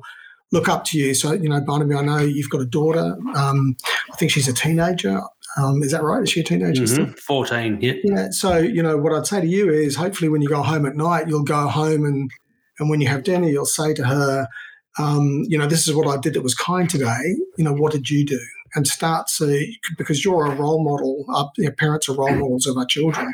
look 0.51 0.67
up 0.69 0.83
to 0.85 0.97
you. 0.97 1.13
So 1.13 1.33
you 1.33 1.49
know, 1.49 1.61
Barnaby, 1.61 1.95
I 1.95 2.01
know 2.01 2.19
you've 2.19 2.49
got 2.49 2.61
a 2.61 2.65
daughter. 2.65 3.17
Um, 3.35 3.75
I 4.11 4.15
think 4.15 4.31
she's 4.31 4.47
a 4.47 4.53
teenager. 4.53 5.21
Um, 5.57 5.83
is 5.83 5.91
that 5.91 6.03
right? 6.03 6.23
Is 6.23 6.31
she 6.31 6.39
a 6.39 6.43
teenager? 6.43 6.83
Mm-hmm. 6.83 7.13
Fourteen. 7.13 7.79
Yeah. 7.81 7.93
Yeah. 8.03 8.29
So 8.31 8.57
you 8.57 8.81
know, 8.81 8.97
what 8.97 9.13
I'd 9.13 9.27
say 9.27 9.41
to 9.41 9.47
you 9.47 9.69
is, 9.69 9.95
hopefully, 9.95 10.29
when 10.29 10.41
you 10.41 10.49
go 10.49 10.61
home 10.61 10.85
at 10.85 10.95
night, 10.95 11.27
you'll 11.27 11.43
go 11.43 11.67
home 11.67 12.05
and 12.05 12.31
and 12.81 12.89
when 12.89 12.99
you 12.99 13.07
have 13.07 13.23
dinner, 13.23 13.47
you'll 13.47 13.65
say 13.65 13.93
to 13.93 14.03
her, 14.03 14.47
um, 14.97 15.45
you 15.47 15.57
know, 15.57 15.67
this 15.67 15.87
is 15.87 15.95
what 15.95 16.07
I 16.07 16.19
did 16.19 16.33
that 16.33 16.41
was 16.41 16.55
kind 16.55 16.89
today. 16.89 17.35
You 17.55 17.63
know, 17.63 17.73
what 17.73 17.91
did 17.91 18.09
you 18.09 18.25
do? 18.25 18.39
And 18.73 18.87
start 18.87 19.27
to 19.37 19.71
because 19.97 20.25
you're 20.25 20.47
a 20.47 20.55
role 20.55 20.83
model. 20.83 21.25
Our, 21.29 21.51
you 21.57 21.65
know, 21.65 21.71
parents 21.77 22.09
are 22.09 22.15
role 22.15 22.33
models 22.33 22.65
of 22.65 22.77
our 22.77 22.85
children, 22.85 23.33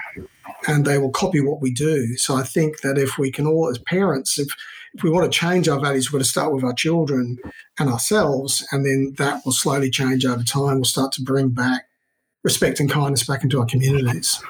and 0.68 0.86
they 0.86 0.98
will 0.98 1.12
copy 1.12 1.40
what 1.40 1.62
we 1.62 1.72
do. 1.72 2.18
So 2.18 2.36
I 2.36 2.44
think 2.44 2.82
that 2.82 2.98
if 2.98 3.18
we 3.18 3.32
can 3.32 3.48
all, 3.48 3.70
as 3.70 3.78
parents, 3.78 4.38
if 4.38 4.48
if 4.94 5.04
we 5.04 5.10
want 5.10 5.32
to 5.32 5.40
change 5.40 5.70
our 5.70 5.80
values, 5.80 6.12
we've 6.12 6.20
got 6.20 6.26
to 6.26 6.30
start 6.30 6.54
with 6.54 6.64
our 6.64 6.74
children 6.74 7.38
and 7.80 7.90
ourselves, 7.90 8.68
and 8.72 8.86
then 8.86 9.14
that 9.18 9.46
will 9.46 9.52
slowly 9.52 9.90
change 9.90 10.26
over 10.26 10.44
time. 10.44 10.76
We'll 10.76 10.86
start 10.86 11.12
to 11.14 11.22
bring 11.22 11.50
back 11.50 11.84
respect 12.44 12.80
and 12.80 12.90
kindness 12.90 13.24
back 13.24 13.44
into 13.44 13.60
our 13.60 13.66
communities. 13.66 14.44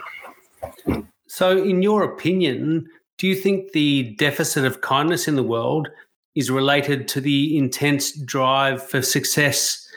So, 1.28 1.62
in 1.62 1.82
your 1.82 2.04
opinion, 2.04 2.88
do 3.18 3.28
you 3.28 3.36
think 3.36 3.72
the 3.72 4.16
deficit 4.18 4.66
of 4.66 4.82
kindness 4.82 5.28
in 5.28 5.36
the 5.36 5.44
world 5.44 5.90
is 6.36 6.52
related 6.52 7.08
to 7.10 7.22
the 7.22 7.58
intense 7.58 8.12
drive 8.22 8.88
for 8.88 9.02
success 9.02 9.88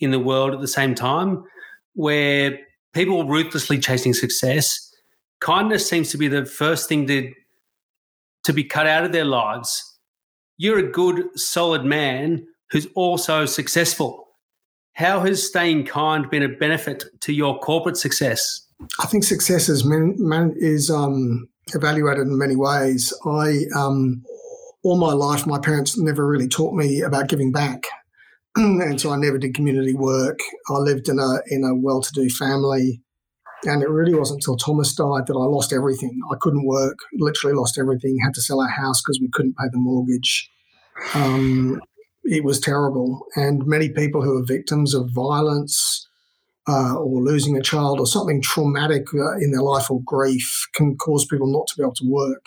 in 0.00 0.10
the 0.10 0.18
world 0.18 0.54
at 0.54 0.60
the 0.60 0.68
same 0.68 0.94
time, 0.94 1.44
where 1.94 2.58
people 2.94 3.26
ruthlessly 3.26 3.78
chasing 3.78 4.14
success? 4.14 4.94
Kindness 5.40 5.88
seems 5.88 6.10
to 6.10 6.18
be 6.18 6.28
the 6.28 6.46
first 6.46 6.88
thing 6.88 7.06
to, 7.06 7.32
to 8.44 8.52
be 8.52 8.64
cut 8.64 8.86
out 8.86 9.04
of 9.04 9.12
their 9.12 9.24
lives 9.24 9.90
you're 10.60 10.78
a 10.78 10.90
good, 10.90 11.40
solid 11.40 11.86
man 11.86 12.46
who's 12.70 12.86
also 12.94 13.46
successful. 13.46 14.26
How 14.92 15.20
has 15.20 15.42
staying 15.42 15.86
kind 15.86 16.28
been 16.28 16.42
a 16.42 16.50
benefit 16.50 17.04
to 17.22 17.32
your 17.32 17.58
corporate 17.60 17.96
success? 17.96 18.60
I 18.98 19.06
think 19.06 19.24
success 19.24 19.70
is, 19.70 19.86
man, 19.86 20.16
man, 20.18 20.52
is 20.58 20.90
um, 20.90 21.48
evaluated 21.74 22.26
in 22.26 22.38
many 22.38 22.56
ways. 22.56 23.12
I 23.24 23.64
um, 23.76 24.22
all 24.82 24.98
my 24.98 25.12
life, 25.12 25.46
my 25.46 25.58
parents 25.58 25.98
never 25.98 26.26
really 26.26 26.48
taught 26.48 26.74
me 26.74 27.00
about 27.02 27.28
giving 27.28 27.52
back, 27.52 27.84
and 28.56 29.00
so 29.00 29.10
I 29.10 29.16
never 29.16 29.38
did 29.38 29.54
community 29.54 29.94
work. 29.94 30.38
I 30.68 30.74
lived 30.74 31.08
in 31.08 31.18
a 31.18 31.40
in 31.48 31.64
a 31.64 31.74
well-to-do 31.74 32.28
family, 32.30 33.02
and 33.64 33.82
it 33.82 33.90
really 33.90 34.14
wasn't 34.14 34.38
until 34.38 34.56
Thomas 34.56 34.94
died 34.94 35.26
that 35.26 35.34
I 35.38 35.44
lost 35.44 35.72
everything. 35.72 36.18
I 36.32 36.36
couldn't 36.40 36.66
work, 36.66 36.98
literally 37.18 37.56
lost 37.56 37.78
everything, 37.78 38.18
had 38.22 38.34
to 38.34 38.42
sell 38.42 38.60
our 38.60 38.68
house 38.68 39.02
because 39.02 39.20
we 39.20 39.30
couldn't 39.32 39.56
pay 39.56 39.66
the 39.70 39.78
mortgage. 39.78 40.50
Um, 41.14 41.80
it 42.24 42.44
was 42.44 42.60
terrible. 42.60 43.26
And 43.34 43.66
many 43.66 43.88
people 43.88 44.22
who 44.22 44.38
are 44.38 44.44
victims 44.44 44.94
of 44.94 45.10
violence 45.14 46.06
uh, 46.70 46.94
or 46.94 47.22
losing 47.22 47.56
a 47.56 47.62
child 47.62 47.98
or 47.98 48.06
something 48.06 48.40
traumatic 48.40 49.06
uh, 49.12 49.36
in 49.38 49.50
their 49.50 49.62
life 49.62 49.90
or 49.90 50.00
grief 50.02 50.68
can 50.74 50.96
cause 50.96 51.26
people 51.26 51.52
not 51.52 51.66
to 51.66 51.74
be 51.76 51.82
able 51.82 51.94
to 51.94 52.08
work. 52.08 52.46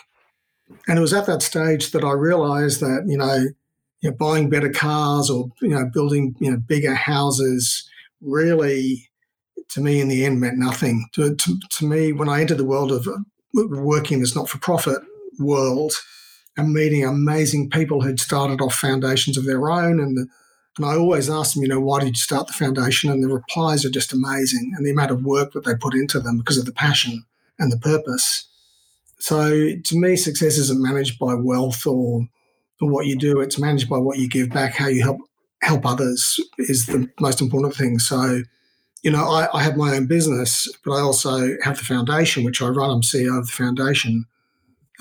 And 0.87 0.97
it 0.97 1.01
was 1.01 1.13
at 1.13 1.25
that 1.25 1.41
stage 1.41 1.91
that 1.91 2.03
I 2.03 2.11
realized 2.11 2.79
that, 2.79 3.03
you 3.05 3.17
know, 3.17 3.47
you 4.01 4.09
know 4.09 4.15
buying 4.15 4.49
better 4.49 4.69
cars 4.69 5.29
or, 5.29 5.49
you 5.61 5.69
know, 5.69 5.89
building, 5.93 6.35
you 6.39 6.51
know, 6.51 6.57
bigger 6.57 6.95
houses 6.95 7.89
really 8.21 9.09
to 9.69 9.81
me 9.81 9.99
in 9.99 10.07
the 10.07 10.25
end 10.25 10.39
meant 10.39 10.57
nothing. 10.57 11.05
To, 11.13 11.35
to, 11.35 11.59
to 11.77 11.85
me, 11.85 12.13
when 12.13 12.29
I 12.29 12.39
entered 12.41 12.59
the 12.59 12.65
world 12.65 12.91
of 12.91 13.07
uh, 13.07 13.17
working 13.53 14.21
this 14.21 14.35
not 14.35 14.49
for 14.49 14.57
profit 14.59 15.01
world 15.39 15.93
and 16.55 16.73
meeting 16.73 17.03
amazing 17.03 17.69
people 17.69 18.01
who'd 18.01 18.19
started 18.19 18.61
off 18.61 18.75
foundations 18.75 19.37
of 19.37 19.45
their 19.45 19.69
own. 19.69 19.99
And, 19.99 20.29
and 20.77 20.85
I 20.85 20.95
always 20.95 21.29
ask 21.29 21.53
them, 21.53 21.63
you 21.63 21.69
know, 21.69 21.79
why 21.79 21.99
did 21.99 22.09
you 22.09 22.15
start 22.15 22.47
the 22.47 22.53
foundation? 22.53 23.11
And 23.11 23.23
the 23.23 23.27
replies 23.27 23.85
are 23.85 23.91
just 23.91 24.13
amazing 24.13 24.73
and 24.75 24.85
the 24.85 24.91
amount 24.91 25.11
of 25.11 25.23
work 25.23 25.53
that 25.53 25.65
they 25.65 25.75
put 25.75 25.93
into 25.93 26.19
them 26.19 26.37
because 26.37 26.57
of 26.57 26.65
the 26.65 26.71
passion 26.71 27.25
and 27.59 27.71
the 27.71 27.77
purpose. 27.77 28.47
So 29.19 29.75
to 29.83 29.95
me, 29.99 30.15
success 30.15 30.57
isn't 30.57 30.81
managed 30.81 31.19
by 31.19 31.35
wealth 31.35 31.85
or, 31.85 32.27
or 32.81 32.89
what 32.89 33.05
you 33.05 33.15
do. 33.15 33.39
It's 33.39 33.59
managed 33.59 33.89
by 33.89 33.99
what 33.99 34.17
you 34.17 34.27
give 34.27 34.49
back, 34.49 34.75
how 34.75 34.87
you 34.87 35.03
help 35.03 35.19
help 35.61 35.85
others 35.85 36.41
is 36.57 36.87
the 36.87 37.09
most 37.21 37.39
important 37.39 37.73
thing. 37.73 37.97
So 37.97 38.41
you 39.03 39.11
know, 39.11 39.25
I, 39.25 39.49
I, 39.53 39.61
have 39.61 39.75
my 39.75 39.95
own 39.95 40.07
business, 40.07 40.67
but 40.83 40.93
I 40.93 41.01
also 41.01 41.57
have 41.61 41.77
the 41.77 41.83
foundation, 41.83 42.45
which 42.45 42.61
I 42.61 42.69
run. 42.69 42.89
I'm 42.89 43.01
CEO 43.01 43.37
of 43.37 43.47
the 43.47 43.51
foundation. 43.51 44.25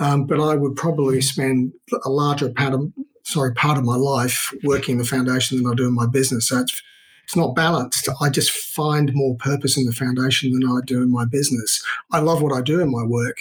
Um, 0.01 0.27
but 0.27 0.41
I 0.41 0.57
would 0.57 0.75
probably 0.75 1.21
spend 1.21 1.73
a 2.05 2.11
larger 2.11 2.51
part 2.51 2.75
of, 2.75 2.93
sorry, 3.23 3.55
part 3.55 3.79
of 3.79 3.85
my 3.85 3.97
life 3.97 4.53
working 4.63 4.99
the 4.99 5.05
foundation 5.05 5.57
than 5.57 5.71
I 5.71 5.75
do 5.75 5.87
in 5.87 5.95
my 5.95 6.07
business. 6.07 6.49
So 6.49 6.59
it's, 6.59 6.83
it's 7.25 7.37
not 7.37 7.55
balanced. 7.55 8.09
I 8.21 8.29
just 8.31 8.51
find 8.51 9.15
more 9.15 9.37
purpose 9.37 9.77
in 9.77 9.85
the 9.85 9.93
foundation 9.93 10.53
than 10.53 10.69
I 10.69 10.81
do 10.85 11.03
in 11.03 11.11
my 11.11 11.25
business. 11.25 11.83
I 12.11 12.19
love 12.19 12.43
what 12.43 12.53
I 12.53 12.61
do 12.61 12.81
in 12.81 12.91
my 12.91 13.05
work, 13.05 13.37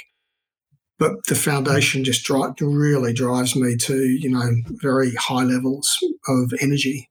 but 0.99 1.25
the 1.25 1.35
foundation 1.35 2.01
mm. 2.01 2.05
just 2.05 2.23
dri- 2.23 2.53
really 2.61 3.13
drives 3.13 3.55
me 3.55 3.75
to, 3.77 3.95
you 3.95 4.29
know, 4.29 4.51
very 4.67 5.15
high 5.15 5.43
levels 5.43 5.97
of 6.27 6.53
energy. 6.61 7.09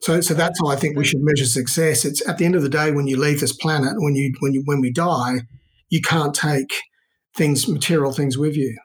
So, 0.00 0.20
so 0.20 0.34
that's 0.34 0.58
how 0.60 0.68
I 0.68 0.76
think 0.76 0.96
we 0.96 1.04
should 1.04 1.22
measure 1.22 1.46
success. 1.46 2.04
It's 2.04 2.26
at 2.28 2.38
the 2.38 2.44
end 2.44 2.54
of 2.54 2.62
the 2.62 2.68
day 2.68 2.90
when 2.90 3.06
you 3.06 3.18
leave 3.18 3.40
this 3.40 3.54
planet, 3.54 3.94
when 3.96 4.14
you 4.14 4.34
when 4.40 4.52
you 4.52 4.62
when 4.66 4.80
we 4.80 4.90
die, 4.90 5.40
you 5.88 6.02
can't 6.02 6.34
take 6.34 6.74
things, 7.34 7.66
material 7.68 8.12
things 8.12 8.36
with 8.36 8.56
you, 8.56 8.76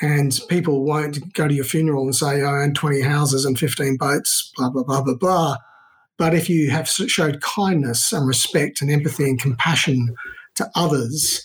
and 0.00 0.38
people 0.48 0.84
won't 0.84 1.32
go 1.34 1.46
to 1.46 1.54
your 1.54 1.64
funeral 1.64 2.04
and 2.04 2.14
say, 2.14 2.42
"I 2.42 2.62
own 2.62 2.74
twenty 2.74 3.00
houses 3.00 3.44
and 3.44 3.58
fifteen 3.58 3.96
boats," 3.96 4.52
blah 4.56 4.70
blah 4.70 4.82
blah 4.82 5.02
blah 5.02 5.14
blah. 5.14 5.56
But 6.16 6.34
if 6.34 6.48
you 6.48 6.70
have 6.70 6.88
showed 6.88 7.40
kindness 7.40 8.12
and 8.12 8.26
respect 8.26 8.80
and 8.80 8.90
empathy 8.90 9.24
and 9.24 9.40
compassion 9.40 10.14
to 10.54 10.70
others, 10.74 11.44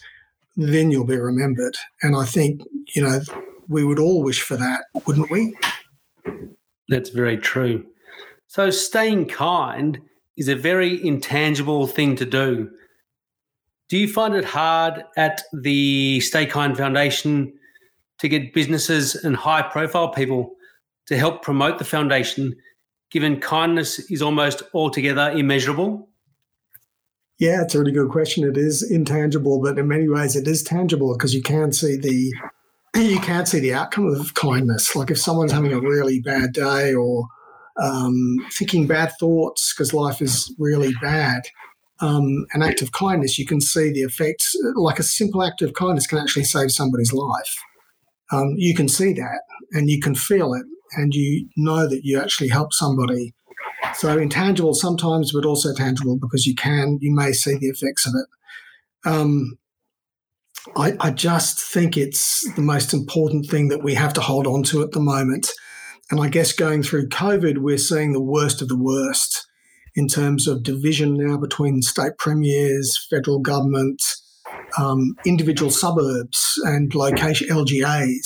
then 0.56 0.92
you'll 0.92 1.06
be 1.06 1.18
remembered. 1.18 1.76
And 2.02 2.16
I 2.16 2.26
think 2.26 2.62
you 2.96 3.04
know 3.04 3.20
we 3.68 3.84
would 3.84 4.00
all 4.00 4.24
wish 4.24 4.42
for 4.42 4.58
that, 4.58 4.86
wouldn't 5.06 5.32
we? 5.32 5.56
That's 6.90 7.10
very 7.10 7.38
true. 7.38 7.86
So, 8.48 8.72
staying 8.72 9.28
kind 9.28 10.00
is 10.36 10.48
a 10.48 10.56
very 10.56 11.06
intangible 11.06 11.86
thing 11.86 12.16
to 12.16 12.26
do. 12.26 12.70
Do 13.90 13.98
you 13.98 14.08
find 14.08 14.36
it 14.36 14.46
hard 14.46 15.04
at 15.18 15.44
the 15.54 16.20
Stay 16.22 16.46
Kind 16.46 16.78
Foundation 16.78 17.54
to 18.20 18.30
get 18.30 18.54
businesses 18.54 19.16
and 19.16 19.36
high 19.36 19.62
profile 19.62 20.10
people 20.10 20.52
to 21.08 21.18
help 21.18 21.42
promote 21.42 21.80
the 21.80 21.86
foundation, 21.86 22.56
given 23.12 23.40
kindness 23.40 24.00
is 24.12 24.22
almost 24.22 24.64
altogether 24.74 25.32
immeasurable? 25.32 26.10
Yeah, 27.40 27.62
it's 27.62 27.74
a 27.74 27.80
really 27.80 27.94
good 27.94 28.10
question. 28.10 28.44
It 28.44 28.58
is 28.58 28.84
intangible, 28.84 29.62
but 29.62 29.80
in 29.80 29.88
many 29.88 30.10
ways 30.10 30.36
it 30.36 30.48
is 30.48 30.62
tangible 30.62 31.16
because 31.18 31.34
you 31.34 31.42
can 31.42 31.72
see 31.72 31.96
the 31.96 32.34
you 32.96 33.20
can't 33.20 33.48
see 33.48 33.60
the 33.60 33.74
outcome 33.74 34.08
of 34.08 34.34
kindness. 34.34 34.96
Like 34.96 35.10
if 35.10 35.18
someone's 35.18 35.54
having 35.54 35.72
a 35.72 35.80
really 35.80 36.20
bad 36.20 36.52
day 36.54 36.94
or 36.94 37.28
um, 37.82 38.46
thinking 38.52 38.88
bad 38.88 39.14
thoughts 39.20 39.74
because 39.74 39.94
life 39.94 40.22
is 40.22 40.54
really 40.60 40.94
bad. 41.02 41.44
Um, 42.02 42.46
an 42.54 42.62
act 42.62 42.82
of 42.82 42.92
kindness, 42.92 43.38
you 43.38 43.46
can 43.46 43.62
see 43.62 43.92
the 43.92 44.02
effects. 44.02 44.56
Like 44.76 45.00
a 45.00 45.04
simple 45.04 45.44
act 45.44 45.62
of 45.62 45.74
kindness 45.74 46.08
can 46.08 46.18
actually 46.18 46.46
save 46.46 46.72
somebody's 46.72 47.14
life. 47.14 47.58
Um, 48.32 48.56
you 48.58 48.76
can 48.76 48.88
see 48.88 49.14
that 49.14 49.42
and 49.72 49.90
you 49.90 50.00
can 50.00 50.16
feel 50.16 50.54
it 50.54 50.66
and 50.94 51.14
you 51.14 51.48
know 51.56 51.88
that 51.88 52.02
you 52.04 52.20
actually 52.20 52.50
help 52.50 52.74
somebody. 52.74 53.34
So 53.96 54.18
intangible 54.18 54.74
sometimes, 54.74 55.32
but 55.32 55.46
also 55.46 55.74
tangible 55.74 56.18
because 56.18 56.46
you 56.46 56.56
can, 56.56 56.98
you 57.02 57.14
may 57.14 57.32
see 57.32 57.56
the 57.58 57.68
effects 57.68 58.06
of 58.06 58.14
it. 58.16 59.10
Um, 59.10 59.58
I, 60.76 60.96
I 61.00 61.12
just 61.12 61.60
think 61.60 61.98
it's 61.98 62.50
the 62.54 62.62
most 62.62 62.94
important 62.94 63.46
thing 63.48 63.70
that 63.70 63.84
we 63.84 63.94
have 63.96 64.14
to 64.14 64.22
hold 64.22 64.46
on 64.46 64.64
to 64.64 64.82
at 64.82 64.92
the 64.92 65.00
moment 65.00 65.50
and 66.12 66.20
I 66.20 66.28
guess 66.28 66.52
going 66.52 66.82
through 66.82 67.10
COVID, 67.10 67.60
we're 67.60 67.78
seeing 67.78 68.14
the 68.14 68.22
worst 68.22 68.62
of 68.62 68.68
the 68.68 68.78
worst 68.78 69.48
in 69.96 70.08
terms 70.08 70.48
of 70.48 70.64
division 70.64 71.16
now 71.16 71.38
between 71.38 71.82
state 71.84 72.18
premiers, 72.18 72.98
federal 73.10 73.40
government, 73.40 74.02
um, 74.78 75.16
individual 75.26 75.72
suburbs, 75.72 76.60
and 76.66 76.94
location 76.94 77.50
LGAs 77.50 78.26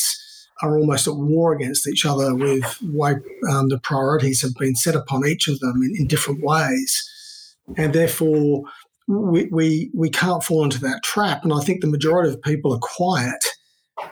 are 0.62 0.78
almost 0.78 1.08
at 1.08 1.16
war 1.16 1.54
against 1.54 1.88
each 1.88 2.06
other 2.06 2.34
with 2.36 2.78
way 2.82 3.16
um, 3.52 3.70
the 3.70 3.80
priorities 3.80 4.42
have 4.42 4.54
been 4.56 4.76
set 4.76 4.96
upon 4.96 5.28
each 5.28 5.48
of 5.48 5.60
them 5.60 5.82
in, 5.84 5.94
in 5.98 6.08
different 6.08 6.42
ways. 6.44 7.56
And 7.78 7.94
therefore, 7.94 8.64
we, 9.08 9.46
we 9.52 9.92
we 9.94 10.10
can't 10.10 10.44
fall 10.44 10.64
into 10.64 10.80
that 10.82 11.04
trap. 11.04 11.44
And 11.44 11.54
I 11.54 11.60
think 11.60 11.82
the 11.82 11.88
majority 11.88 12.30
of 12.30 12.42
people 12.42 12.74
are 12.74 12.80
quiet 12.80 13.44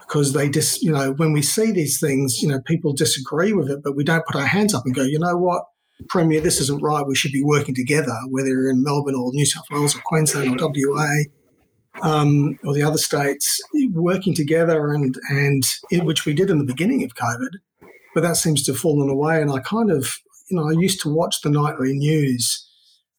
because 0.02 0.34
they 0.34 0.50
just, 0.50 0.82
you 0.82 0.92
know, 0.92 1.14
when 1.14 1.34
we 1.34 1.42
see 1.42 1.72
these 1.72 2.00
things, 2.00 2.42
you 2.42 2.50
know, 2.50 2.60
people 2.62 2.94
disagree 2.94 3.54
with 3.54 3.70
it, 3.70 3.82
but 3.84 3.96
we 3.96 4.04
don't 4.04 4.26
put 4.26 4.36
our 4.36 4.46
hands 4.46 4.74
up 4.74 4.84
and 4.86 4.94
go, 4.96 5.04
you 5.04 5.20
know 5.20 5.38
what, 5.38 5.64
Premier, 6.10 6.42
this 6.42 6.60
isn't 6.62 6.82
right. 6.82 7.06
We 7.06 7.16
should 7.16 7.32
be 7.32 7.44
working 7.44 7.76
together, 7.76 8.16
whether 8.30 8.70
in 8.70 8.84
Melbourne 8.84 9.16
or 9.16 9.32
New 9.34 9.46
South 9.46 9.66
Wales 9.72 9.96
or 9.96 10.02
Queensland 10.04 10.62
or 10.62 10.70
WA 10.70 11.24
um, 12.02 12.58
or 12.64 12.74
the 12.74 12.84
other 12.84 12.98
states, 12.98 13.62
working 13.94 14.34
together 14.34 14.92
and 14.94 15.16
and 15.30 15.64
it, 15.90 16.04
which 16.04 16.26
we 16.26 16.34
did 16.34 16.50
in 16.50 16.58
the 16.58 16.64
beginning 16.66 17.04
of 17.04 17.16
COVID, 17.16 17.50
but 18.14 18.22
that 18.22 18.38
seems 18.38 18.64
to 18.64 18.72
have 18.72 18.82
fallen 18.82 19.10
away. 19.10 19.42
And 19.42 19.52
I 19.52 19.60
kind 19.60 19.92
of, 19.92 20.18
you 20.50 20.58
know, 20.58 20.68
I 20.68 20.72
used 20.72 21.02
to 21.02 21.14
watch 21.14 21.42
the 21.42 21.50
nightly 21.50 21.94
news, 21.94 22.68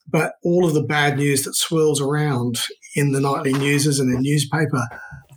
but 0.09 0.35
all 0.43 0.67
of 0.67 0.75
the 0.75 0.83
bad 0.83 1.19
news 1.19 1.45
that 1.45 1.55
swirls 1.55 2.01
around 2.01 2.59
in 2.97 3.13
the 3.13 3.21
nightly 3.21 3.53
newses 3.53 4.01
and 4.01 4.13
the 4.13 4.21
newspaper, 4.21 4.89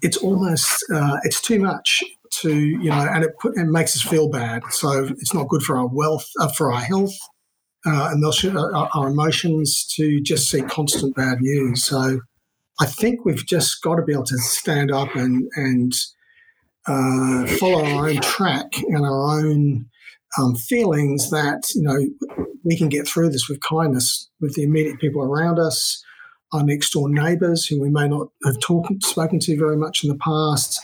it's 0.01 0.17
almost 0.17 0.83
uh, 0.93 1.17
it's 1.23 1.41
too 1.41 1.59
much 1.59 2.03
to 2.41 2.53
you 2.53 2.89
know, 2.89 3.07
and 3.13 3.23
it, 3.23 3.31
put, 3.39 3.57
it 3.57 3.65
makes 3.65 3.95
us 3.95 4.01
feel 4.01 4.29
bad. 4.29 4.63
So 4.71 5.05
it's 5.05 5.33
not 5.33 5.47
good 5.47 5.61
for 5.61 5.77
our 5.77 5.87
wealth, 5.87 6.25
uh, 6.39 6.49
for 6.49 6.71
our 6.71 6.81
health, 6.81 7.15
uh, 7.85 8.11
and 8.11 8.57
our, 8.57 8.89
our 8.93 9.07
emotions 9.07 9.85
to 9.95 10.21
just 10.21 10.49
see 10.49 10.61
constant 10.61 11.15
bad 11.15 11.39
news. 11.41 11.85
So 11.85 12.19
I 12.79 12.85
think 12.85 13.23
we've 13.23 13.45
just 13.45 13.81
got 13.81 13.95
to 13.95 14.03
be 14.03 14.13
able 14.13 14.25
to 14.25 14.37
stand 14.37 14.91
up 14.91 15.15
and 15.15 15.49
and 15.55 15.93
uh, 16.87 17.47
follow 17.57 17.83
our 17.83 18.09
own 18.09 18.17
track 18.21 18.67
and 18.89 19.05
our 19.05 19.39
own 19.39 19.85
um, 20.37 20.55
feelings 20.55 21.29
that 21.29 21.63
you 21.73 21.81
know 21.81 21.97
we 22.63 22.77
can 22.77 22.89
get 22.89 23.07
through 23.07 23.29
this 23.29 23.47
with 23.47 23.61
kindness 23.61 24.29
with 24.41 24.55
the 24.55 24.63
immediate 24.63 24.99
people 24.99 25.21
around 25.21 25.59
us, 25.59 26.03
our 26.51 26.63
next 26.63 26.91
door 26.91 27.09
neighbours 27.09 27.65
who 27.65 27.81
we 27.81 27.89
may 27.89 28.07
not 28.07 28.27
have 28.43 28.59
talked 28.59 29.03
spoken 29.03 29.39
to 29.39 29.57
very 29.57 29.77
much 29.77 30.03
in 30.03 30.09
the 30.09 30.17
past, 30.17 30.79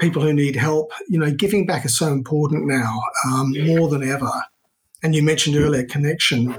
people 0.00 0.22
who 0.22 0.32
need 0.32 0.56
help. 0.56 0.90
You 1.08 1.18
know, 1.18 1.30
giving 1.30 1.66
back 1.66 1.84
is 1.84 1.96
so 1.96 2.08
important 2.08 2.66
now 2.66 3.00
um, 3.26 3.52
more 3.66 3.88
than 3.88 4.08
ever. 4.08 4.30
And 5.02 5.14
you 5.14 5.22
mentioned 5.22 5.56
earlier 5.56 5.84
connection 5.84 6.58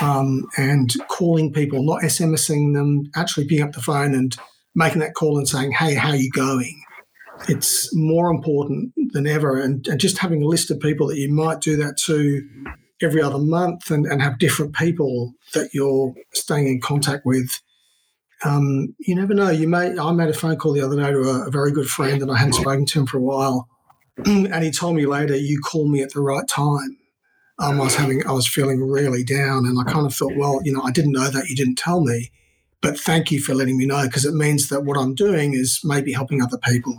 um, 0.00 0.46
and 0.56 0.92
calling 1.08 1.52
people, 1.52 1.82
not 1.82 2.02
SMSing 2.02 2.74
them, 2.74 3.10
actually 3.14 3.46
picking 3.46 3.64
up 3.64 3.72
the 3.72 3.82
phone 3.82 4.14
and 4.14 4.36
making 4.74 5.00
that 5.00 5.14
call 5.14 5.38
and 5.38 5.48
saying, 5.48 5.72
"Hey, 5.72 5.94
how 5.94 6.10
are 6.10 6.16
you 6.16 6.30
going?" 6.30 6.82
It's 7.48 7.94
more 7.94 8.30
important 8.30 8.92
than 9.12 9.26
ever, 9.26 9.60
and, 9.60 9.86
and 9.88 10.00
just 10.00 10.18
having 10.18 10.42
a 10.42 10.46
list 10.46 10.70
of 10.70 10.80
people 10.80 11.08
that 11.08 11.18
you 11.18 11.32
might 11.32 11.60
do 11.60 11.76
that 11.76 11.96
to 12.04 12.48
every 13.02 13.20
other 13.20 13.38
month, 13.38 13.90
and, 13.90 14.06
and 14.06 14.22
have 14.22 14.38
different 14.38 14.74
people 14.74 15.34
that 15.52 15.70
you're 15.74 16.14
staying 16.32 16.66
in 16.66 16.80
contact 16.80 17.26
with. 17.26 17.60
Um, 18.44 18.94
you 18.98 19.14
never 19.14 19.34
know. 19.34 19.50
You 19.50 19.68
may. 19.68 19.98
I 19.98 20.12
made 20.12 20.28
a 20.28 20.34
phone 20.34 20.56
call 20.56 20.72
the 20.72 20.82
other 20.82 20.96
day 20.96 21.10
to 21.10 21.20
a, 21.22 21.46
a 21.46 21.50
very 21.50 21.72
good 21.72 21.88
friend, 21.88 22.22
and 22.22 22.30
I 22.30 22.36
hadn't 22.36 22.54
spoken 22.54 22.86
to 22.86 23.00
him 23.00 23.06
for 23.06 23.18
a 23.18 23.22
while, 23.22 23.68
and 24.24 24.62
he 24.62 24.70
told 24.70 24.96
me 24.96 25.06
later, 25.06 25.36
"You 25.36 25.60
called 25.60 25.90
me 25.90 26.02
at 26.02 26.12
the 26.12 26.20
right 26.20 26.46
time." 26.46 26.98
Um, 27.58 27.80
I 27.80 27.84
was 27.84 27.94
having, 27.94 28.26
I 28.26 28.32
was 28.32 28.46
feeling 28.46 28.82
really 28.82 29.24
down, 29.24 29.66
and 29.66 29.78
I 29.78 29.84
kind 29.84 30.06
of 30.06 30.14
thought, 30.14 30.36
well, 30.36 30.60
you 30.64 30.72
know, 30.72 30.82
I 30.82 30.90
didn't 30.90 31.12
know 31.12 31.28
that 31.28 31.48
you 31.48 31.56
didn't 31.56 31.76
tell 31.76 32.00
me, 32.00 32.30
but 32.82 32.98
thank 32.98 33.30
you 33.30 33.40
for 33.40 33.54
letting 33.54 33.78
me 33.78 33.86
know 33.86 34.04
because 34.04 34.26
it 34.26 34.34
means 34.34 34.68
that 34.68 34.84
what 34.84 34.98
I'm 34.98 35.14
doing 35.14 35.54
is 35.54 35.80
maybe 35.82 36.12
helping 36.12 36.42
other 36.42 36.58
people. 36.58 36.96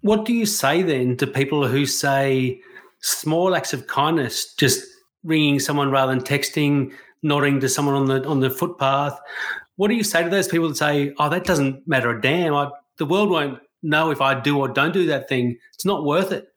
What 0.00 0.24
do 0.24 0.32
you 0.32 0.46
say 0.46 0.82
then 0.82 1.16
to 1.18 1.26
people 1.26 1.66
who 1.66 1.84
say 1.84 2.60
small 3.00 3.54
acts 3.54 3.74
of 3.74 3.86
kindness, 3.86 4.54
just 4.54 4.84
ringing 5.24 5.58
someone 5.58 5.90
rather 5.90 6.14
than 6.14 6.24
texting, 6.24 6.92
nodding 7.22 7.60
to 7.60 7.68
someone 7.68 7.94
on 7.94 8.06
the 8.06 8.26
on 8.26 8.40
the 8.40 8.50
footpath? 8.50 9.18
What 9.76 9.88
do 9.88 9.94
you 9.94 10.04
say 10.04 10.22
to 10.22 10.30
those 10.30 10.48
people 10.48 10.68
that 10.68 10.76
say, 10.76 11.12
"Oh, 11.18 11.28
that 11.28 11.44
doesn't 11.44 11.86
matter 11.86 12.10
a 12.10 12.20
damn. 12.20 12.54
I, 12.54 12.70
the 12.96 13.06
world 13.06 13.28
won't 13.28 13.60
know 13.82 14.10
if 14.10 14.20
I 14.22 14.38
do 14.38 14.58
or 14.58 14.68
don't 14.68 14.92
do 14.92 15.06
that 15.06 15.28
thing. 15.28 15.58
It's 15.74 15.84
not 15.84 16.04
worth 16.04 16.32
it." 16.32 16.53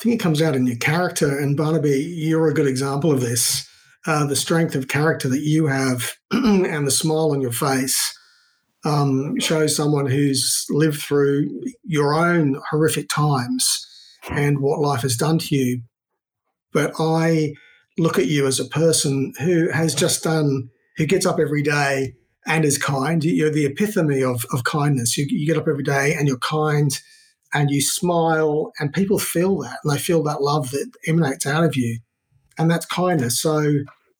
Think 0.00 0.14
it 0.14 0.20
comes 0.20 0.40
out 0.40 0.56
in 0.56 0.66
your 0.66 0.78
character. 0.78 1.38
And 1.38 1.56
Barnaby, 1.56 2.00
you're 2.16 2.48
a 2.48 2.54
good 2.54 2.66
example 2.66 3.12
of 3.12 3.20
this. 3.20 3.68
Uh, 4.06 4.26
the 4.26 4.36
strength 4.36 4.74
of 4.74 4.88
character 4.88 5.28
that 5.28 5.42
you 5.42 5.66
have 5.66 6.12
and 6.30 6.86
the 6.86 6.90
smile 6.90 7.32
on 7.32 7.42
your 7.42 7.52
face 7.52 8.16
um, 8.84 9.38
shows 9.40 9.76
someone 9.76 10.06
who's 10.06 10.64
lived 10.70 11.02
through 11.02 11.50
your 11.84 12.14
own 12.14 12.58
horrific 12.70 13.10
times 13.10 13.86
and 14.30 14.60
what 14.60 14.80
life 14.80 15.02
has 15.02 15.16
done 15.16 15.38
to 15.38 15.54
you. 15.54 15.82
But 16.72 16.92
I 16.98 17.52
look 17.98 18.18
at 18.18 18.26
you 18.26 18.46
as 18.46 18.58
a 18.58 18.64
person 18.64 19.34
who 19.40 19.70
has 19.70 19.94
just 19.94 20.22
done, 20.22 20.70
who 20.96 21.04
gets 21.04 21.26
up 21.26 21.38
every 21.38 21.62
day 21.62 22.14
and 22.46 22.64
is 22.64 22.78
kind. 22.78 23.22
You're 23.22 23.50
the 23.50 23.66
epitome 23.66 24.22
of, 24.22 24.46
of 24.52 24.64
kindness. 24.64 25.18
You, 25.18 25.26
you 25.28 25.46
get 25.46 25.58
up 25.60 25.68
every 25.68 25.84
day 25.84 26.14
and 26.14 26.26
you're 26.26 26.38
kind 26.38 26.90
and 27.52 27.70
you 27.70 27.80
smile, 27.80 28.72
and 28.78 28.92
people 28.92 29.18
feel 29.18 29.58
that 29.58 29.78
and 29.82 29.92
they 29.92 29.98
feel 29.98 30.22
that 30.24 30.42
love 30.42 30.70
that 30.70 30.90
emanates 31.06 31.46
out 31.46 31.64
of 31.64 31.76
you. 31.76 31.98
And 32.58 32.70
that's 32.70 32.86
kindness. 32.86 33.40
So 33.40 33.64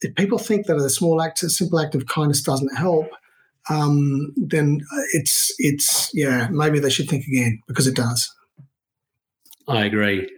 if 0.00 0.14
people 0.14 0.38
think 0.38 0.66
that 0.66 0.76
a 0.76 0.90
small 0.90 1.20
act, 1.20 1.42
a 1.42 1.50
simple 1.50 1.78
act 1.78 1.94
of 1.94 2.06
kindness 2.06 2.42
doesn't 2.42 2.76
help, 2.76 3.06
um, 3.68 4.32
then 4.36 4.80
it's 5.12 5.54
it's 5.58 6.10
yeah 6.14 6.48
maybe 6.50 6.80
they 6.80 6.90
should 6.90 7.08
think 7.08 7.26
again 7.26 7.60
because 7.68 7.86
it 7.86 7.96
does. 7.96 8.32
I 9.68 9.84
agree. 9.84 10.28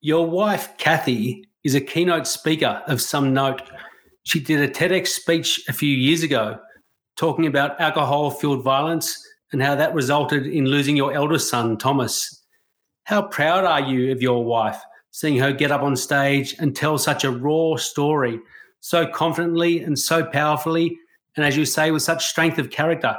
Your 0.00 0.26
wife 0.26 0.76
Kathy 0.76 1.44
is 1.64 1.74
a 1.74 1.80
keynote 1.80 2.26
speaker 2.26 2.82
of 2.86 3.00
some 3.00 3.32
note. 3.32 3.62
She 4.24 4.40
did 4.40 4.60
a 4.60 4.72
TEDx 4.72 5.08
speech 5.08 5.62
a 5.68 5.72
few 5.72 5.90
years 5.90 6.22
ago 6.22 6.58
talking 7.16 7.46
about 7.46 7.80
alcohol 7.80 8.30
fueled 8.30 8.62
violence 8.62 9.20
and 9.52 9.62
how 9.62 9.74
that 9.74 9.94
resulted 9.94 10.46
in 10.46 10.66
losing 10.66 10.96
your 10.96 11.12
eldest 11.12 11.48
son, 11.48 11.76
Thomas. 11.78 12.42
How 13.04 13.22
proud 13.22 13.64
are 13.64 13.80
you 13.80 14.12
of 14.12 14.20
your 14.20 14.44
wife, 14.44 14.80
seeing 15.10 15.38
her 15.38 15.52
get 15.52 15.70
up 15.70 15.82
on 15.82 15.96
stage 15.96 16.54
and 16.58 16.76
tell 16.76 16.98
such 16.98 17.24
a 17.24 17.30
raw 17.30 17.76
story 17.76 18.40
so 18.80 19.06
confidently 19.06 19.82
and 19.82 19.98
so 19.98 20.24
powerfully, 20.24 20.98
and 21.36 21.44
as 21.44 21.56
you 21.56 21.64
say, 21.64 21.90
with 21.90 22.02
such 22.02 22.26
strength 22.26 22.58
of 22.58 22.70
character? 22.70 23.16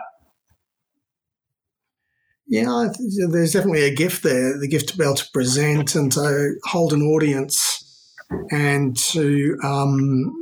Yeah, 2.48 2.88
there's 3.30 3.54
definitely 3.54 3.84
a 3.84 3.94
gift 3.94 4.24
there 4.24 4.58
the 4.58 4.68
gift 4.68 4.90
to 4.90 4.98
be 4.98 5.04
able 5.04 5.14
to 5.16 5.30
present 5.32 5.94
and 5.94 6.12
to 6.14 6.56
hold 6.64 6.94
an 6.94 7.04
audience 7.04 8.16
and 8.50 8.98
to 8.98 9.56
um, 9.64 10.34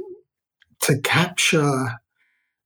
to 0.81 0.99
capture 1.01 1.99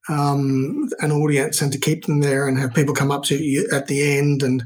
um, 0.10 0.90
an 1.00 1.12
audience 1.12 1.62
and 1.62 1.72
to 1.72 1.80
keep 1.80 2.06
them 2.06 2.22
there 2.22 2.48
and 2.48 2.58
have 2.58 2.74
people 2.74 2.94
come 2.94 3.12
up 3.12 3.24
to 3.26 3.36
you 3.36 3.68
at 3.72 3.88
the 3.88 4.18
end. 4.18 4.44
And 4.44 4.64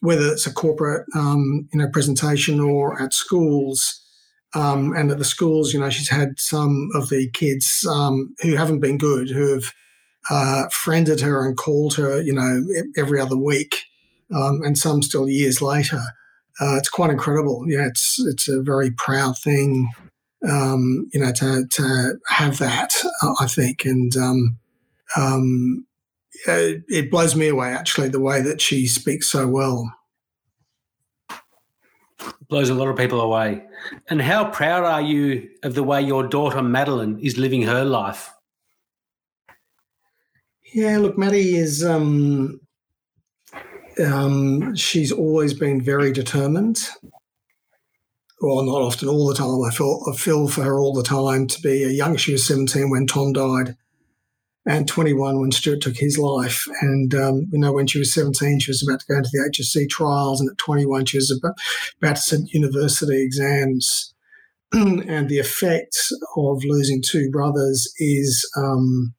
whether 0.00 0.30
it's 0.32 0.46
a 0.46 0.52
corporate 0.52 1.06
um, 1.14 1.68
you 1.72 1.78
know 1.78 1.88
presentation 1.88 2.60
or 2.60 3.00
at 3.00 3.12
schools 3.12 4.04
um, 4.54 4.94
and 4.94 5.10
at 5.10 5.18
the 5.18 5.24
schools 5.24 5.72
you 5.72 5.80
know 5.80 5.90
she's 5.90 6.08
had 6.08 6.38
some 6.38 6.88
of 6.94 7.08
the 7.08 7.28
kids 7.30 7.86
um, 7.90 8.34
who 8.42 8.54
haven't 8.54 8.80
been 8.80 8.98
good 8.98 9.28
who 9.28 9.54
have 9.54 9.72
uh, 10.30 10.68
friended 10.68 11.20
her 11.20 11.46
and 11.46 11.56
called 11.56 11.94
her 11.94 12.20
you 12.20 12.32
know 12.32 12.64
every 12.96 13.20
other 13.20 13.36
week 13.36 13.84
um, 14.34 14.60
and 14.62 14.76
some 14.76 15.02
still 15.02 15.28
years 15.28 15.62
later. 15.62 16.02
Uh, 16.60 16.76
it's 16.76 16.88
quite 16.88 17.10
incredible. 17.10 17.64
Yeah 17.66 17.86
it's 17.86 18.18
it's 18.26 18.48
a 18.48 18.62
very 18.62 18.90
proud 18.90 19.38
thing 19.38 19.90
um, 20.48 21.06
you 21.12 21.20
know 21.20 21.32
to, 21.32 21.66
to 21.70 22.18
have 22.28 22.58
that 22.58 22.92
I 23.40 23.46
think. 23.46 23.84
And 23.84 24.16
um, 25.16 25.86
uh, 26.46 26.78
it 26.88 27.10
blows 27.10 27.34
me 27.34 27.48
away 27.48 27.68
actually 27.68 28.08
the 28.08 28.20
way 28.20 28.40
that 28.42 28.60
she 28.60 28.86
speaks 28.86 29.30
so 29.30 29.46
well. 29.48 29.92
Blows 32.48 32.68
a 32.68 32.74
lot 32.74 32.88
of 32.88 32.96
people 32.96 33.20
away. 33.20 33.64
And 34.08 34.20
how 34.20 34.50
proud 34.50 34.84
are 34.84 35.02
you 35.02 35.48
of 35.62 35.74
the 35.74 35.82
way 35.82 36.02
your 36.02 36.26
daughter 36.26 36.62
Madeline 36.62 37.18
is 37.20 37.38
living 37.38 37.62
her 37.62 37.84
life? 37.84 38.30
Yeah, 40.74 40.98
look, 40.98 41.16
Maddie 41.16 41.56
is 41.56 41.84
um, 41.84 42.60
um, 44.04 44.74
she's 44.76 45.12
always 45.12 45.54
been 45.54 45.80
very 45.80 46.12
determined. 46.12 46.88
Well, 48.40 48.62
not 48.64 48.82
often, 48.82 49.08
all 49.08 49.26
the 49.26 49.34
time. 49.34 49.64
I 49.66 49.74
feel 49.74 50.02
I 50.12 50.16
feel 50.16 50.46
for 50.46 50.62
her 50.62 50.78
all 50.78 50.92
the 50.92 51.02
time. 51.02 51.46
To 51.48 51.60
be 51.60 51.82
a 51.84 51.88
young, 51.88 52.16
she 52.16 52.32
was 52.32 52.46
seventeen 52.46 52.90
when 52.90 53.06
Tom 53.06 53.32
died, 53.32 53.76
and 54.68 54.86
21 54.86 55.40
when 55.40 55.50
Stuart 55.50 55.80
took 55.80 55.96
his 55.96 56.18
life. 56.18 56.62
And, 56.82 57.14
um, 57.14 57.46
you 57.50 57.58
know, 57.58 57.72
when 57.72 57.86
she 57.86 57.98
was 57.98 58.12
17, 58.12 58.60
she 58.60 58.70
was 58.70 58.86
about 58.86 59.00
to 59.00 59.06
go 59.08 59.16
into 59.16 59.30
the 59.32 59.50
HSC 59.50 59.88
trials. 59.88 60.40
And 60.40 60.50
at 60.50 60.58
21, 60.58 61.06
she 61.06 61.16
was 61.16 61.30
about, 61.30 61.54
about 62.02 62.16
to 62.16 62.22
sit 62.22 62.52
university 62.52 63.22
exams. 63.22 64.14
and 64.72 65.30
the 65.30 65.38
effect 65.38 65.96
of 66.36 66.62
losing 66.64 67.00
two 67.02 67.30
brothers 67.30 67.90
is 67.98 68.46
um, 68.58 69.14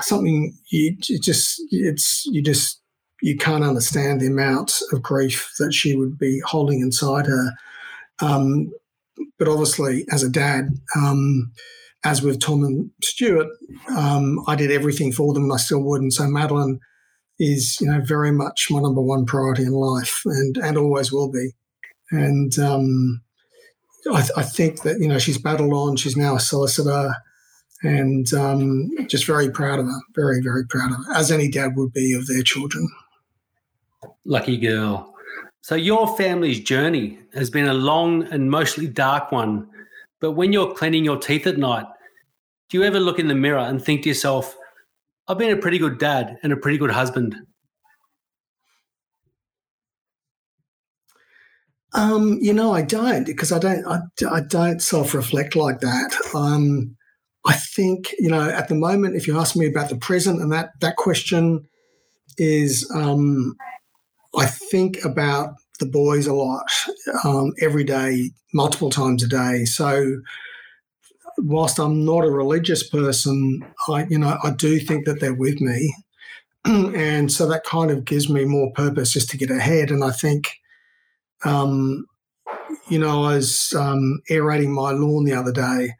something 0.00 0.56
you 0.70 0.96
just, 0.98 1.60
it's, 1.72 2.24
you 2.26 2.40
just, 2.40 2.80
you 3.22 3.36
can't 3.36 3.64
understand 3.64 4.20
the 4.20 4.28
amount 4.28 4.80
of 4.92 5.02
grief 5.02 5.50
that 5.58 5.72
she 5.72 5.96
would 5.96 6.16
be 6.16 6.40
holding 6.46 6.78
inside 6.78 7.26
her. 7.26 7.50
Um, 8.22 8.70
but 9.36 9.48
obviously, 9.48 10.04
as 10.12 10.22
a 10.22 10.30
dad, 10.30 10.68
um, 10.94 11.50
as 12.04 12.22
with 12.22 12.40
Tom 12.40 12.64
and 12.64 12.90
Stuart, 13.02 13.48
um, 13.96 14.44
I 14.46 14.56
did 14.56 14.70
everything 14.70 15.12
for 15.12 15.32
them, 15.32 15.44
and 15.44 15.52
I 15.52 15.56
still 15.56 15.82
would. 15.82 16.02
And 16.02 16.12
so 16.12 16.26
Madeline 16.26 16.80
is, 17.38 17.80
you 17.80 17.86
know, 17.86 18.00
very 18.00 18.30
much 18.30 18.68
my 18.70 18.80
number 18.80 19.00
one 19.00 19.24
priority 19.24 19.62
in 19.62 19.72
life, 19.72 20.22
and 20.24 20.56
and 20.58 20.76
always 20.76 21.12
will 21.12 21.30
be. 21.30 21.52
And 22.10 22.56
um, 22.58 23.22
I, 24.12 24.20
th- 24.20 24.32
I, 24.36 24.42
think 24.42 24.82
that 24.82 25.00
you 25.00 25.08
know 25.08 25.18
she's 25.18 25.38
battled 25.38 25.72
on. 25.72 25.96
She's 25.96 26.16
now 26.16 26.36
a 26.36 26.40
solicitor, 26.40 27.14
and 27.82 28.32
um, 28.34 28.90
just 29.08 29.24
very 29.24 29.50
proud 29.50 29.78
of 29.78 29.86
her. 29.86 30.00
Very 30.14 30.40
very 30.42 30.66
proud 30.66 30.92
of 30.92 30.98
her, 30.98 31.14
as 31.14 31.32
any 31.32 31.48
dad 31.48 31.76
would 31.76 31.92
be 31.92 32.12
of 32.12 32.26
their 32.26 32.42
children. 32.42 32.88
Lucky 34.24 34.58
girl. 34.58 35.14
So 35.62 35.74
your 35.74 36.14
family's 36.18 36.60
journey 36.60 37.18
has 37.32 37.48
been 37.48 37.66
a 37.66 37.72
long 37.72 38.24
and 38.24 38.50
mostly 38.50 38.86
dark 38.86 39.32
one. 39.32 39.66
But 40.20 40.32
when 40.32 40.52
you're 40.52 40.74
cleaning 40.74 41.04
your 41.04 41.16
teeth 41.16 41.46
at 41.46 41.56
night, 41.56 41.86
do 42.68 42.78
you 42.78 42.84
ever 42.84 43.00
look 43.00 43.18
in 43.18 43.28
the 43.28 43.34
mirror 43.34 43.58
and 43.58 43.82
think 43.82 44.02
to 44.02 44.08
yourself, 44.08 44.56
I've 45.28 45.38
been 45.38 45.56
a 45.56 45.60
pretty 45.60 45.78
good 45.78 45.98
dad 45.98 46.38
and 46.42 46.52
a 46.52 46.56
pretty 46.56 46.78
good 46.78 46.90
husband? 46.90 47.36
Um, 51.94 52.38
you 52.40 52.52
know, 52.52 52.72
I 52.72 52.82
don't 52.82 53.24
because 53.24 53.52
I 53.52 53.58
don't. 53.58 53.86
I, 53.86 54.00
I 54.28 54.40
don't 54.40 54.82
self-reflect 54.82 55.54
like 55.54 55.80
that. 55.80 56.16
Um, 56.34 56.96
I 57.46 57.52
think 57.52 58.12
you 58.18 58.28
know 58.28 58.48
at 58.50 58.68
the 58.68 58.74
moment, 58.74 59.14
if 59.14 59.28
you 59.28 59.38
ask 59.38 59.54
me 59.54 59.66
about 59.66 59.90
the 59.90 59.96
present, 59.96 60.40
and 60.40 60.52
that 60.52 60.70
that 60.80 60.96
question 60.96 61.68
is, 62.36 62.90
um, 62.92 63.54
I 64.36 64.46
think 64.46 65.04
about 65.04 65.54
the 65.78 65.86
boys 65.86 66.26
a 66.26 66.34
lot 66.34 66.66
um, 67.24 67.52
every 67.60 67.84
day, 67.84 68.30
multiple 68.52 68.90
times 68.90 69.22
a 69.22 69.28
day. 69.28 69.64
So, 69.64 70.16
whilst 71.38 71.78
I'm 71.78 72.04
not 72.04 72.24
a 72.24 72.30
religious 72.30 72.88
person, 72.88 73.64
I 73.88 74.06
you 74.08 74.18
know 74.18 74.38
I 74.42 74.50
do 74.50 74.78
think 74.78 75.06
that 75.06 75.20
they're 75.20 75.34
with 75.34 75.60
me, 75.60 75.94
and 76.64 77.30
so 77.30 77.46
that 77.48 77.64
kind 77.64 77.90
of 77.90 78.04
gives 78.04 78.28
me 78.28 78.44
more 78.44 78.72
purpose 78.72 79.12
just 79.12 79.30
to 79.30 79.36
get 79.36 79.50
ahead. 79.50 79.90
And 79.90 80.04
I 80.04 80.10
think, 80.10 80.60
um, 81.44 82.06
you 82.88 82.98
know, 82.98 83.24
I 83.24 83.34
was 83.34 83.72
um, 83.76 84.20
aerating 84.30 84.72
my 84.72 84.90
lawn 84.92 85.24
the 85.24 85.34
other 85.34 85.52
day, 85.52 85.94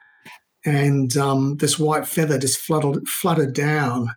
and 0.64 1.16
um, 1.16 1.56
this 1.58 1.78
white 1.78 2.06
feather 2.06 2.38
just 2.38 2.58
fluttered 2.58 3.08
fluttered 3.08 3.54
down 3.54 4.08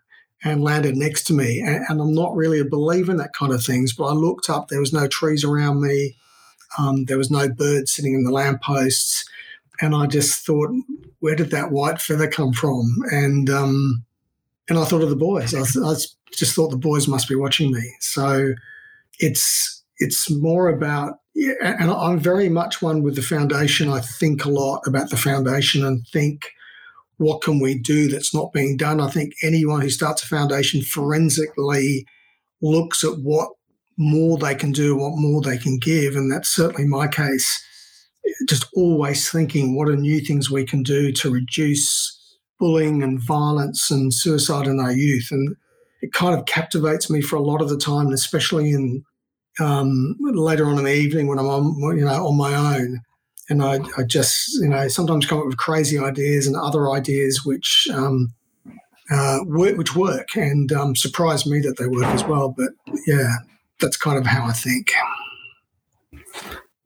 and 0.43 0.63
landed 0.63 0.95
next 0.95 1.23
to 1.25 1.33
me. 1.33 1.59
And, 1.59 1.83
and, 1.89 1.99
I'm 1.99 2.13
not 2.13 2.35
really 2.35 2.59
a 2.59 2.65
believer 2.65 3.11
in 3.11 3.17
that 3.17 3.33
kind 3.33 3.51
of 3.51 3.63
things, 3.63 3.93
but 3.93 4.05
I 4.05 4.13
looked 4.13 4.49
up, 4.49 4.67
there 4.67 4.79
was 4.79 4.93
no 4.93 5.07
trees 5.07 5.43
around 5.43 5.81
me, 5.81 6.15
um, 6.77 7.05
there 7.05 7.17
was 7.17 7.31
no 7.31 7.49
birds 7.49 7.93
sitting 7.93 8.13
in 8.13 8.23
the 8.23 8.31
lampposts. 8.31 9.25
And 9.81 9.95
I 9.95 10.07
just 10.07 10.45
thought, 10.45 10.69
where 11.19 11.35
did 11.35 11.51
that 11.51 11.71
white 11.71 12.01
feather 12.01 12.27
come 12.27 12.53
from? 12.53 12.97
And 13.11 13.49
um, 13.49 14.03
and 14.69 14.77
I 14.77 14.85
thought 14.85 15.03
of 15.03 15.09
the 15.09 15.15
boys. 15.15 15.53
I, 15.53 15.61
I 15.61 15.95
just 16.31 16.55
thought 16.55 16.69
the 16.69 16.77
boys 16.77 17.07
must 17.07 17.29
be 17.29 17.35
watching 17.35 17.71
me. 17.71 17.93
So 17.99 18.53
it's 19.19 19.83
it's 19.99 20.29
more 20.29 20.69
about 20.69 21.19
yeah, 21.35 21.53
and 21.61 21.91
I'm 21.91 22.19
very 22.19 22.49
much 22.49 22.81
one 22.81 23.03
with 23.03 23.15
the 23.15 23.21
foundation. 23.21 23.89
I 23.89 23.99
think 23.99 24.43
a 24.43 24.49
lot 24.49 24.81
about 24.87 25.09
the 25.09 25.17
foundation 25.17 25.85
and 25.85 26.05
think 26.11 26.47
what 27.17 27.41
can 27.41 27.59
we 27.59 27.77
do 27.77 28.07
that's 28.07 28.33
not 28.33 28.53
being 28.53 28.77
done? 28.77 28.99
I 28.99 29.09
think 29.09 29.33
anyone 29.43 29.81
who 29.81 29.89
starts 29.89 30.23
a 30.23 30.27
foundation 30.27 30.81
forensically 30.81 32.05
looks 32.61 33.03
at 33.03 33.19
what 33.19 33.49
more 33.97 34.37
they 34.37 34.55
can 34.55 34.71
do, 34.71 34.95
what 34.95 35.13
more 35.15 35.41
they 35.41 35.57
can 35.57 35.79
give. 35.79 36.15
And 36.15 36.31
that's 36.31 36.49
certainly 36.49 36.87
my 36.87 37.07
case. 37.07 37.63
Just 38.47 38.65
always 38.73 39.29
thinking 39.29 39.75
what 39.75 39.89
are 39.89 39.95
new 39.95 40.19
things 40.19 40.49
we 40.49 40.65
can 40.65 40.83
do 40.83 41.11
to 41.13 41.31
reduce 41.31 42.13
bullying 42.59 43.03
and 43.03 43.21
violence 43.21 43.91
and 43.91 44.13
suicide 44.13 44.67
in 44.67 44.79
our 44.79 44.91
youth. 44.91 45.27
And 45.31 45.55
it 46.01 46.13
kind 46.13 46.37
of 46.37 46.45
captivates 46.45 47.09
me 47.09 47.21
for 47.21 47.35
a 47.35 47.41
lot 47.41 47.61
of 47.61 47.69
the 47.69 47.77
time, 47.77 48.07
especially 48.07 48.71
in 48.71 49.03
um, 49.59 50.15
later 50.19 50.65
on 50.67 50.77
in 50.77 50.85
the 50.85 50.93
evening 50.93 51.27
when 51.27 51.39
I'm 51.39 51.47
on, 51.47 51.97
you 51.97 52.05
know, 52.05 52.27
on 52.27 52.37
my 52.37 52.53
own 52.53 53.01
and 53.49 53.63
I, 53.63 53.79
I, 53.97 54.03
just 54.03 54.59
you 54.61 54.67
know 54.67 54.87
sometimes 54.87 55.25
come 55.25 55.39
up 55.39 55.45
with 55.45 55.57
crazy 55.57 55.97
ideas 55.97 56.47
and 56.47 56.55
other 56.55 56.91
ideas 56.91 57.45
which 57.45 57.87
um, 57.93 58.33
uh, 59.09 59.39
work, 59.45 59.77
which 59.77 59.95
work 59.95 60.35
and 60.35 60.71
um, 60.71 60.95
surprise 60.95 61.45
me 61.45 61.59
that 61.61 61.77
they 61.77 61.87
work 61.87 62.05
as 62.07 62.23
well. 62.23 62.53
But 62.55 62.71
yeah, 63.05 63.37
that's 63.79 63.97
kind 63.97 64.17
of 64.17 64.25
how 64.25 64.45
I 64.45 64.53
think. 64.53 64.91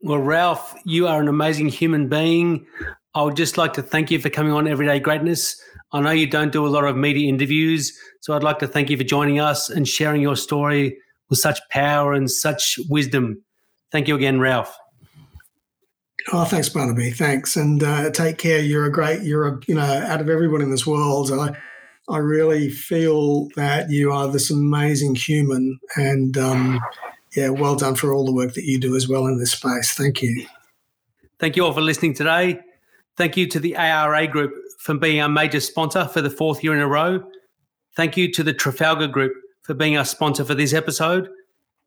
Well, 0.04 0.18
Ralph, 0.18 0.74
you 0.84 1.06
are 1.06 1.20
an 1.20 1.28
amazing 1.28 1.68
human 1.68 2.08
being. 2.08 2.66
I 3.14 3.22
would 3.22 3.36
just 3.36 3.56
like 3.56 3.72
to 3.74 3.82
thank 3.82 4.10
you 4.10 4.18
for 4.18 4.30
coming 4.30 4.52
on 4.52 4.66
Everyday 4.66 4.98
Greatness. 4.98 5.62
I 5.92 6.00
know 6.00 6.10
you 6.10 6.26
don't 6.26 6.50
do 6.50 6.66
a 6.66 6.68
lot 6.68 6.84
of 6.84 6.96
media 6.96 7.28
interviews, 7.28 7.96
so 8.20 8.34
I'd 8.34 8.42
like 8.42 8.58
to 8.60 8.66
thank 8.66 8.90
you 8.90 8.96
for 8.96 9.04
joining 9.04 9.38
us 9.38 9.70
and 9.70 9.86
sharing 9.86 10.20
your 10.20 10.34
story 10.34 10.98
with 11.30 11.38
such 11.38 11.60
power 11.70 12.14
and 12.14 12.28
such 12.28 12.80
wisdom. 12.88 13.44
Thank 13.92 14.08
you 14.08 14.16
again, 14.16 14.40
Ralph. 14.40 14.76
Oh, 16.32 16.46
thanks, 16.46 16.68
Barnaby. 16.68 17.12
Thanks, 17.12 17.54
and 17.54 17.80
uh, 17.84 18.10
take 18.10 18.38
care. 18.38 18.58
You're 18.58 18.86
a 18.86 18.92
great. 18.92 19.22
You're 19.22 19.46
a 19.46 19.60
you 19.68 19.74
know 19.76 19.82
out 19.82 20.20
of 20.20 20.28
everyone 20.28 20.62
in 20.62 20.70
this 20.72 20.86
world. 20.86 21.30
I 21.30 21.56
I 22.08 22.18
really 22.18 22.70
feel 22.70 23.48
that 23.54 23.90
you 23.90 24.10
are 24.10 24.26
this 24.26 24.50
amazing 24.50 25.14
human, 25.14 25.78
and 25.96 26.36
um, 26.38 26.80
yeah, 27.36 27.48
well 27.48 27.76
done 27.76 27.94
for 27.94 28.12
all 28.12 28.24
the 28.24 28.32
work 28.32 28.54
that 28.54 28.64
you 28.64 28.78
do 28.78 28.94
as 28.94 29.08
well 29.08 29.26
in 29.26 29.38
this 29.38 29.52
space. 29.52 29.94
Thank 29.94 30.22
you. 30.22 30.46
Thank 31.38 31.56
you 31.56 31.64
all 31.64 31.72
for 31.72 31.80
listening 31.80 32.14
today. 32.14 32.60
Thank 33.16 33.36
you 33.36 33.46
to 33.48 33.60
the 33.60 33.76
ARA 33.76 34.26
Group 34.26 34.54
for 34.78 34.94
being 34.94 35.20
our 35.20 35.28
major 35.28 35.60
sponsor 35.60 36.06
for 36.06 36.20
the 36.20 36.30
fourth 36.30 36.62
year 36.62 36.74
in 36.74 36.80
a 36.80 36.86
row. 36.86 37.22
Thank 37.96 38.16
you 38.16 38.30
to 38.32 38.42
the 38.42 38.54
Trafalgar 38.54 39.08
Group 39.08 39.32
for 39.62 39.74
being 39.74 39.96
our 39.96 40.04
sponsor 40.04 40.44
for 40.44 40.54
this 40.54 40.72
episode. 40.72 41.28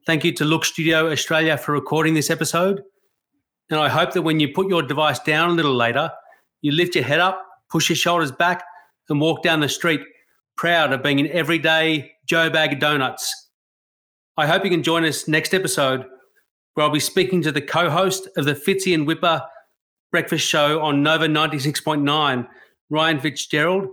Thank 0.06 0.24
you 0.24 0.32
to 0.34 0.46
Look 0.46 0.66
Studio 0.66 1.12
Australia 1.12 1.58
for 1.58 1.72
recording 1.72 2.14
this 2.14 2.30
episode. 2.30 2.84
And 3.70 3.80
I 3.80 3.90
hope 3.90 4.14
that 4.14 4.22
when 4.22 4.40
you 4.40 4.54
put 4.54 4.70
your 4.70 4.84
device 4.84 5.20
down 5.20 5.50
a 5.50 5.54
little 5.54 5.76
later, 5.76 6.12
you 6.62 6.72
lift 6.72 6.96
your 6.96 7.04
head 7.04 7.20
up, 7.20 7.42
push 7.70 7.90
your 7.90 7.96
shoulders 7.96 8.32
back, 8.32 8.64
and 9.10 9.20
walk 9.20 9.42
down 9.42 9.60
the 9.60 9.70
street 9.70 10.02
proud 10.56 10.94
of 10.94 11.04
being 11.04 11.20
an 11.20 11.28
everyday 11.32 12.12
Joe 12.26 12.50
Bag 12.50 12.74
of 12.74 12.80
Donuts. 12.80 13.45
I 14.38 14.48
hope 14.48 14.66
you 14.66 14.70
can 14.70 14.84
join 14.84 15.06
us 15.06 15.30
next 15.30 15.54
episode 15.54 16.06
where 16.74 16.86
I'll 16.86 16.92
be 16.92 17.00
speaking 17.00 17.42
to 17.44 17.54
the 17.54 17.62
co 17.62 17.90
host 17.90 18.28
of 18.36 18.44
the 18.44 18.54
Fitzy 18.54 18.94
and 18.94 19.08
Whipper 19.08 19.42
breakfast 20.12 20.46
show 20.46 20.82
on 20.82 21.02
Nova 21.02 21.28
96.9, 21.28 22.46
Ryan 22.90 23.20
Fitzgerald, 23.22 23.88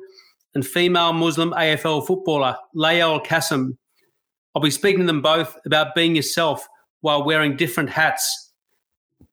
and 0.54 0.66
female 0.66 1.12
Muslim 1.12 1.52
AFL 1.52 2.04
footballer 2.06 2.56
Layal 2.76 3.24
Kassim. 3.24 3.78
I'll 4.54 4.62
be 4.62 4.72
speaking 4.72 5.02
to 5.02 5.06
them 5.06 5.22
both 5.22 5.56
about 5.64 5.94
being 5.94 6.16
yourself 6.16 6.66
while 7.02 7.24
wearing 7.24 7.56
different 7.56 7.90
hats 7.90 8.50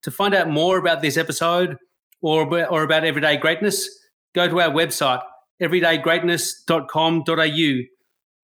to 0.04 0.12
find 0.12 0.36
out 0.36 0.50
more 0.50 0.78
about 0.78 1.02
this 1.02 1.17
episode 1.17 1.78
or, 2.22 2.43
or 2.67 2.84
about 2.84 3.04
everyday 3.04 3.36
greatness, 3.38 3.89
go 4.36 4.48
to 4.48 4.62
our 4.62 4.69
website, 4.69 5.24
everydaygreatness.com.au, 5.62 7.82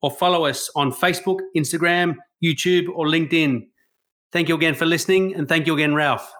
or 0.01 0.11
follow 0.11 0.45
us 0.45 0.69
on 0.75 0.91
Facebook, 0.91 1.39
Instagram, 1.55 2.15
YouTube, 2.45 2.89
or 2.93 3.07
LinkedIn. 3.07 3.67
Thank 4.31 4.49
you 4.49 4.55
again 4.55 4.75
for 4.75 4.85
listening, 4.85 5.35
and 5.35 5.47
thank 5.47 5.67
you 5.67 5.73
again, 5.73 5.95
Ralph. 5.95 6.31